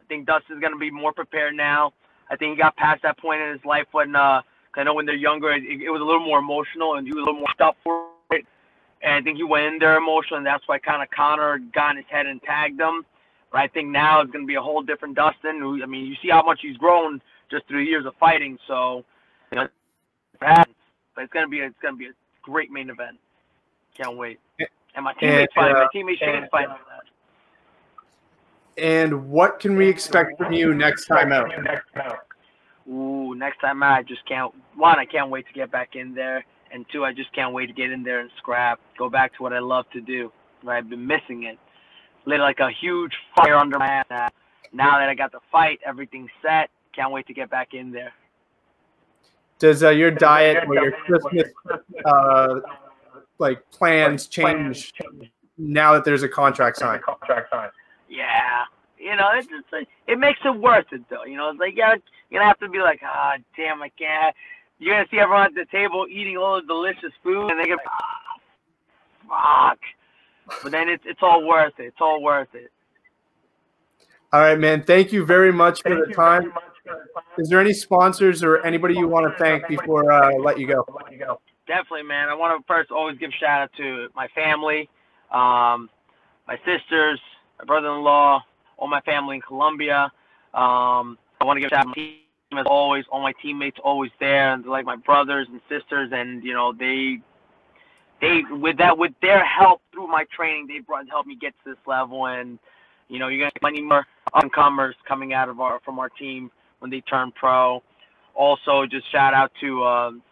I 0.00 0.04
think 0.08 0.26
Dustin's 0.26 0.60
gonna 0.60 0.76
be 0.76 0.90
more 0.90 1.12
prepared 1.12 1.54
now. 1.54 1.92
I 2.30 2.36
think 2.36 2.56
he 2.56 2.60
got 2.60 2.76
past 2.76 3.02
that 3.02 3.18
point 3.18 3.40
in 3.40 3.52
his 3.52 3.64
life 3.64 3.86
when 3.92 4.14
uh, 4.14 4.42
I 4.78 4.84
know 4.84 4.94
when 4.94 5.06
they're 5.06 5.16
younger, 5.16 5.52
it, 5.52 5.64
it 5.64 5.90
was 5.90 6.00
a 6.00 6.04
little 6.04 6.24
more 6.24 6.38
emotional 6.38 6.94
and 6.94 7.06
he 7.06 7.12
was 7.12 7.22
a 7.22 7.26
little 7.26 7.40
more 7.40 7.52
stuff 7.52 7.74
for 7.82 8.06
it. 8.30 8.46
And 9.02 9.14
I 9.14 9.20
think 9.22 9.36
he 9.36 9.44
went 9.44 9.66
in 9.66 9.78
there 9.78 9.96
emotional, 9.96 10.38
and 10.38 10.46
that's 10.46 10.66
why 10.66 10.78
kind 10.78 11.02
of 11.02 11.10
Conor 11.10 11.58
got 11.74 11.92
in 11.92 11.96
his 11.98 12.06
head 12.08 12.26
and 12.26 12.40
tagged 12.42 12.80
him. 12.80 13.04
But 13.50 13.60
I 13.60 13.68
think 13.68 13.88
now 13.88 14.20
it's 14.20 14.30
going 14.30 14.44
to 14.44 14.46
be 14.46 14.56
a 14.56 14.62
whole 14.62 14.82
different 14.82 15.16
Dustin. 15.16 15.62
I 15.82 15.86
mean, 15.86 16.06
you 16.06 16.14
see 16.22 16.28
how 16.30 16.42
much 16.42 16.60
he's 16.62 16.76
grown 16.76 17.20
just 17.50 17.66
through 17.66 17.82
years 17.82 18.06
of 18.06 18.14
fighting. 18.20 18.58
So, 18.66 19.04
you 19.50 19.58
know, 19.58 19.68
but 21.18 21.24
it's 21.24 21.32
going 21.32 21.46
to 21.46 21.50
be 21.50 21.58
a, 21.62 21.66
it's 21.66 21.74
going 21.82 21.94
to 21.94 21.98
be 21.98 22.06
a 22.06 22.12
great 22.42 22.70
main 22.70 22.90
event. 22.90 23.18
Can't 23.96 24.16
wait. 24.16 24.38
And 24.94 25.04
my 25.04 25.12
teammates 25.14 25.52
and, 25.56 25.74
uh, 25.74 25.88
fighting. 25.90 26.06
My 26.06 26.12
teammate 26.12 26.18
Shane's 26.20 26.48
fighting. 26.48 26.76
And 28.76 29.28
what 29.28 29.58
can 29.58 29.74
we 29.74 29.88
expect 29.88 30.38
from 30.38 30.52
you 30.52 30.74
next 30.74 31.06
time 31.06 31.32
out? 31.32 31.50
Ooh, 32.88 33.34
next 33.34 33.58
time 33.58 33.82
out, 33.82 33.98
I 33.98 34.02
just 34.04 34.24
can't. 34.28 34.54
One, 34.76 34.96
I 34.96 35.06
can't 35.06 35.28
wait 35.28 35.48
to 35.48 35.52
get 35.52 35.72
back 35.72 35.96
in 35.96 36.14
there, 36.14 36.44
and 36.72 36.86
two, 36.92 37.04
I 37.04 37.12
just 37.12 37.34
can't 37.34 37.52
wait 37.52 37.66
to 37.66 37.72
get 37.72 37.90
in 37.90 38.04
there 38.04 38.20
and 38.20 38.30
scrap. 38.38 38.78
Go 38.96 39.10
back 39.10 39.34
to 39.38 39.42
what 39.42 39.52
I 39.52 39.58
love 39.58 39.86
to 39.94 40.00
do. 40.00 40.30
Right? 40.62 40.78
I've 40.78 40.88
been 40.88 41.04
missing 41.04 41.42
it. 41.42 41.58
Lit 42.26 42.38
like 42.38 42.60
a 42.60 42.70
huge 42.80 43.12
fire 43.34 43.56
under 43.56 43.80
my 43.80 44.04
ass. 44.08 44.30
Now 44.72 44.98
that 45.00 45.08
I 45.08 45.16
got 45.16 45.32
the 45.32 45.40
fight, 45.50 45.80
everything's 45.84 46.30
set. 46.42 46.70
Can't 46.94 47.10
wait 47.10 47.26
to 47.26 47.34
get 47.34 47.50
back 47.50 47.74
in 47.74 47.90
there. 47.90 48.12
Does 49.58 49.82
uh, 49.82 49.90
your 49.90 50.10
diet 50.10 50.64
or 50.68 50.74
your 50.74 50.92
Christmas 50.92 51.48
uh, 52.04 52.60
like 53.38 53.68
plans 53.70 54.26
change 54.26 54.92
now 55.56 55.94
that 55.94 56.04
there's 56.04 56.22
a 56.22 56.28
contract 56.28 56.78
signed? 56.78 57.02
yeah, 58.08 58.64
you 58.98 59.16
know, 59.16 59.30
it 59.32 59.48
just 59.48 59.86
it 60.06 60.18
makes 60.18 60.40
it 60.44 60.54
worth 60.56 60.86
it 60.92 61.02
though. 61.08 61.24
You 61.24 61.36
know, 61.36 61.50
it's 61.50 61.60
like 61.60 61.76
yeah, 61.76 61.94
you're 62.30 62.40
gonna 62.40 62.48
have 62.48 62.58
to 62.60 62.68
be 62.68 62.78
like, 62.78 63.00
ah, 63.04 63.34
oh, 63.36 63.42
damn, 63.56 63.82
I 63.82 63.90
can't. 63.90 64.34
You're 64.78 64.94
gonna 64.94 65.08
see 65.10 65.18
everyone 65.18 65.46
at 65.46 65.54
the 65.54 65.66
table 65.70 66.06
eating 66.08 66.36
all 66.36 66.60
the 66.60 66.66
delicious 66.66 67.12
food, 67.22 67.50
and 67.50 67.58
they're 67.58 67.76
gonna, 67.76 67.82
ah, 69.30 69.70
fuck. 69.70 69.78
But 70.62 70.72
then 70.72 70.88
it's 70.88 71.04
it's 71.06 71.20
all 71.22 71.46
worth 71.46 71.74
it. 71.78 71.86
It's 71.86 72.00
all 72.00 72.22
worth 72.22 72.54
it. 72.54 72.70
All 74.32 74.40
right, 74.40 74.58
man. 74.58 74.82
Thank 74.82 75.12
you 75.12 75.24
very 75.24 75.52
much 75.52 75.82
for 75.82 75.94
the 75.94 76.12
time. 76.14 76.52
Is 77.38 77.48
there 77.48 77.60
any 77.60 77.72
sponsors 77.72 78.42
or 78.42 78.64
anybody 78.64 78.94
you 78.94 79.08
want 79.08 79.30
to 79.30 79.38
thank 79.38 79.66
before 79.68 80.12
uh, 80.12 80.32
I 80.32 80.36
let 80.36 80.58
you 80.58 80.66
go? 80.66 80.84
Definitely, 81.66 82.02
man. 82.04 82.28
I 82.28 82.34
want 82.34 82.58
to 82.58 82.66
first 82.66 82.90
always 82.90 83.18
give 83.18 83.30
shout 83.38 83.62
out 83.62 83.70
to 83.76 84.08
my 84.16 84.26
family, 84.28 84.88
um, 85.30 85.90
my 86.46 86.56
sisters, 86.64 87.20
my 87.58 87.64
brother-in-law, 87.66 88.42
all 88.78 88.88
my 88.88 89.00
family 89.02 89.36
in 89.36 89.42
Colombia. 89.42 90.10
Um, 90.54 91.18
I 91.40 91.44
want 91.44 91.58
to 91.58 91.60
give 91.60 91.70
shout 91.70 91.80
out 91.80 91.82
to 91.82 91.88
my 91.88 91.94
team 91.94 92.58
as 92.58 92.66
always, 92.66 93.04
all 93.12 93.20
my 93.22 93.34
teammates 93.42 93.78
always 93.84 94.10
there, 94.18 94.54
and 94.54 94.64
like 94.64 94.86
my 94.86 94.96
brothers 94.96 95.46
and 95.50 95.60
sisters, 95.68 96.10
and 96.12 96.42
you 96.42 96.54
know 96.54 96.72
they, 96.72 97.20
they 98.20 98.42
with 98.50 98.78
that 98.78 98.96
with 98.96 99.12
their 99.20 99.44
help 99.44 99.82
through 99.92 100.06
my 100.08 100.24
training, 100.34 100.66
they 100.66 100.78
brought 100.78 101.08
helped 101.08 101.28
me 101.28 101.36
get 101.36 101.52
to 101.64 101.70
this 101.70 101.86
level, 101.86 102.26
and 102.26 102.58
you 103.08 103.18
know 103.18 103.28
you're 103.28 103.40
gonna 103.40 103.50
get 103.52 103.62
many 103.62 103.82
more 103.82 104.06
uncomers 104.34 104.94
coming 105.06 105.34
out 105.34 105.50
of 105.50 105.60
our 105.60 105.80
from 105.80 105.98
our 105.98 106.08
team 106.08 106.50
when 106.80 106.90
they 106.90 107.00
turn 107.02 107.32
pro. 107.32 107.82
Also, 108.34 108.86
just 108.86 109.10
shout 109.10 109.34
out 109.34 109.50
to. 109.60 109.84
Um, 109.84 110.22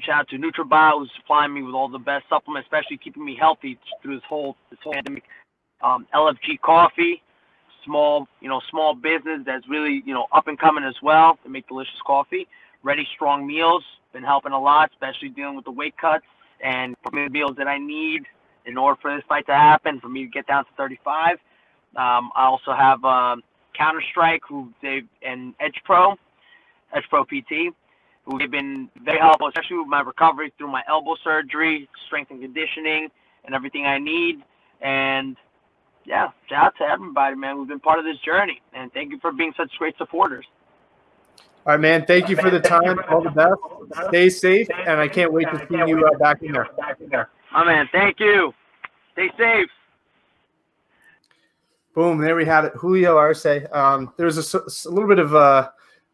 shout 0.00 0.20
out 0.20 0.28
to 0.28 0.36
NutraBio 0.36 1.00
who's 1.00 1.10
supplying 1.16 1.52
me 1.52 1.62
with 1.62 1.74
all 1.74 1.88
the 1.88 1.98
best 1.98 2.24
supplements, 2.28 2.66
especially 2.66 2.98
keeping 2.98 3.24
me 3.24 3.36
healthy 3.38 3.76
through 4.00 4.14
this 4.14 4.24
whole 4.28 4.56
this 4.70 4.78
whole 4.82 4.92
pandemic 4.92 5.24
um, 5.82 6.06
LFG 6.14 6.60
Coffee, 6.60 7.22
small, 7.84 8.28
you 8.40 8.48
know, 8.48 8.60
small 8.70 8.94
business 8.94 9.40
that's 9.46 9.68
really, 9.68 10.02
you 10.04 10.14
know, 10.14 10.26
up 10.32 10.48
and 10.48 10.58
coming 10.58 10.84
as 10.84 10.94
well. 11.02 11.38
They 11.44 11.50
make 11.50 11.68
delicious 11.68 12.00
coffee. 12.06 12.46
Ready 12.82 13.06
Strong 13.14 13.46
Meals, 13.46 13.82
been 14.12 14.22
helping 14.22 14.52
a 14.52 14.60
lot, 14.60 14.90
especially 14.92 15.30
dealing 15.30 15.56
with 15.56 15.64
the 15.64 15.72
weight 15.72 15.96
cuts 15.98 16.24
and 16.62 16.94
the 17.12 17.28
meals 17.28 17.52
that 17.58 17.66
I 17.66 17.78
need 17.78 18.22
in 18.66 18.76
order 18.76 18.98
for 19.00 19.14
this 19.14 19.24
fight 19.28 19.46
to 19.46 19.54
happen, 19.54 20.00
for 20.00 20.08
me 20.08 20.24
to 20.24 20.30
get 20.30 20.46
down 20.46 20.64
to 20.64 20.70
35. 20.76 21.38
Um, 21.96 22.30
I 22.36 22.44
also 22.44 22.72
have 22.72 23.02
um, 23.04 23.42
Counter 23.76 24.02
Strike, 24.10 24.42
who 24.48 24.72
they 24.82 25.02
and 25.22 25.54
Edge 25.60 25.80
Pro, 25.84 26.16
Edge 26.94 27.04
Pro 27.08 27.24
PT, 27.24 27.74
who 28.24 28.38
have 28.38 28.50
been 28.50 28.88
very 29.04 29.18
helpful, 29.18 29.48
especially 29.48 29.78
with 29.78 29.88
my 29.88 30.00
recovery 30.00 30.52
through 30.58 30.70
my 30.70 30.82
elbow 30.88 31.16
surgery, 31.22 31.88
strength 32.06 32.30
and 32.30 32.40
conditioning, 32.40 33.08
and 33.44 33.54
everything 33.54 33.86
I 33.86 33.98
need. 33.98 34.42
And 34.80 35.36
yeah, 36.04 36.28
shout 36.48 36.66
out 36.66 36.74
to 36.78 36.84
everybody, 36.84 37.36
man, 37.36 37.56
who's 37.56 37.68
been 37.68 37.80
part 37.80 37.98
of 37.98 38.04
this 38.04 38.18
journey. 38.24 38.60
And 38.72 38.92
thank 38.92 39.12
you 39.12 39.18
for 39.20 39.32
being 39.32 39.52
such 39.56 39.70
great 39.78 39.96
supporters. 39.98 40.46
All 41.66 41.74
right, 41.74 41.80
man. 41.80 42.06
Thank 42.06 42.30
you 42.30 42.36
for 42.36 42.50
the 42.50 42.60
time. 42.60 42.98
All 43.10 43.22
the 43.22 43.30
best. 43.30 44.08
Stay 44.08 44.30
safe, 44.30 44.68
and 44.86 44.98
I 45.00 45.06
can't 45.06 45.32
wait 45.32 45.48
to 45.50 45.58
see 45.68 45.76
you 45.76 46.06
uh, 46.06 46.16
back 46.18 46.42
in 46.42 46.52
there. 46.52 47.28
Oh, 47.54 47.64
man. 47.64 47.88
Thank 47.92 48.20
you. 48.20 48.54
Stay 49.12 49.28
safe. 49.36 49.68
Boom. 51.98 52.18
There 52.18 52.36
we 52.36 52.44
have 52.44 52.64
it. 52.64 52.74
Julio 52.76 53.16
Arce. 53.16 53.44
Um, 53.72 54.12
there 54.16 54.26
was 54.26 54.54
a, 54.54 54.58
a, 54.58 54.88
little 54.88 55.08
bit 55.08 55.18
of 55.18 55.34
uh, 55.34 55.68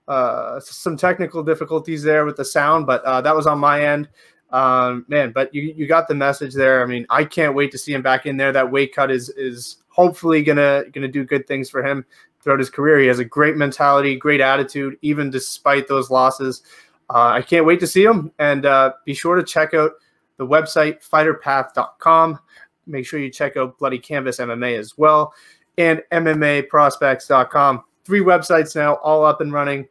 uh, 0.09 0.59
some 0.59 0.97
technical 0.97 1.43
difficulties 1.43 2.03
there 2.03 2.25
with 2.25 2.37
the 2.37 2.45
sound, 2.47 2.87
but 2.87 3.05
uh, 3.05 3.21
that 3.21 3.37
was 3.37 3.47
on 3.47 3.59
my 3.59 3.85
end. 3.85 4.09
Um, 4.49 5.05
man, 5.09 5.33
but 5.33 5.55
you, 5.55 5.75
you 5.77 5.87
got 5.87 6.09
the 6.09 6.15
message 6.15 6.55
there. 6.55 6.83
I 6.83 6.87
mean, 6.87 7.05
I 7.11 7.23
can't 7.23 7.55
wait 7.55 7.71
to 7.71 7.77
see 7.77 7.93
him 7.93 8.01
back 8.01 8.25
in 8.25 8.39
there. 8.39 8.51
That 8.51 8.73
weight 8.73 8.95
cut 8.95 9.11
is 9.11 9.29
is 9.37 9.83
hopefully 9.89 10.43
gonna 10.43 10.85
gonna 10.91 11.07
do 11.07 11.23
good 11.23 11.47
things 11.47 11.69
for 11.69 11.85
him 11.85 12.07
throughout 12.41 12.61
his 12.61 12.71
career. 12.71 12.99
He 12.99 13.07
has 13.09 13.19
a 13.19 13.25
great 13.27 13.59
mentality, 13.59 14.17
great 14.17 14.41
attitude, 14.41 14.97
even 15.03 15.29
despite 15.29 15.87
those 15.87 16.11
losses. 16.11 16.63
Uh, 17.11 17.29
I 17.29 17.43
can't 17.43 17.67
wait 17.67 17.81
to 17.81 17.87
see 17.87 18.05
him. 18.05 18.33
And 18.39 18.65
uh, 18.65 18.95
be 19.05 19.13
sure 19.13 19.37
to 19.37 19.43
check 19.43 19.75
out 19.75 19.91
the 20.39 20.47
website 20.47 21.07
fighterpath.com. 21.07 22.39
Make 22.87 23.07
sure 23.07 23.21
you 23.21 23.31
check 23.31 23.59
out 23.59 23.79
Bloody 23.79 23.99
Canvas 23.99 24.39
MMA 24.39 24.79
as 24.79 24.97
well 24.97 25.35
and 25.79 26.03
MMAprospects.com. 26.13 27.85
Three 28.05 28.21
websites 28.21 28.77
now, 28.77 28.95
all 28.97 29.25
up 29.25 29.41
and 29.41 29.53
running. 29.53 29.89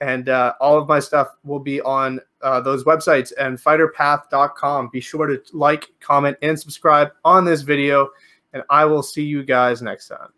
And 0.00 0.28
uh, 0.28 0.54
all 0.60 0.78
of 0.78 0.88
my 0.88 0.98
stuff 0.98 1.28
will 1.44 1.60
be 1.60 1.80
on 1.82 2.20
uh, 2.40 2.60
those 2.60 2.82
websites 2.82 3.32
and 3.38 3.56
fighterpath.com. 3.56 4.90
Be 4.92 5.00
sure 5.00 5.26
to 5.28 5.40
like, 5.52 5.92
comment, 6.00 6.36
and 6.42 6.58
subscribe 6.58 7.12
on 7.24 7.44
this 7.44 7.62
video 7.62 8.10
and 8.52 8.62
I 8.68 8.84
will 8.84 9.02
see 9.02 9.24
you 9.24 9.42
guys 9.44 9.82
next 9.82 10.08
time. 10.08 10.28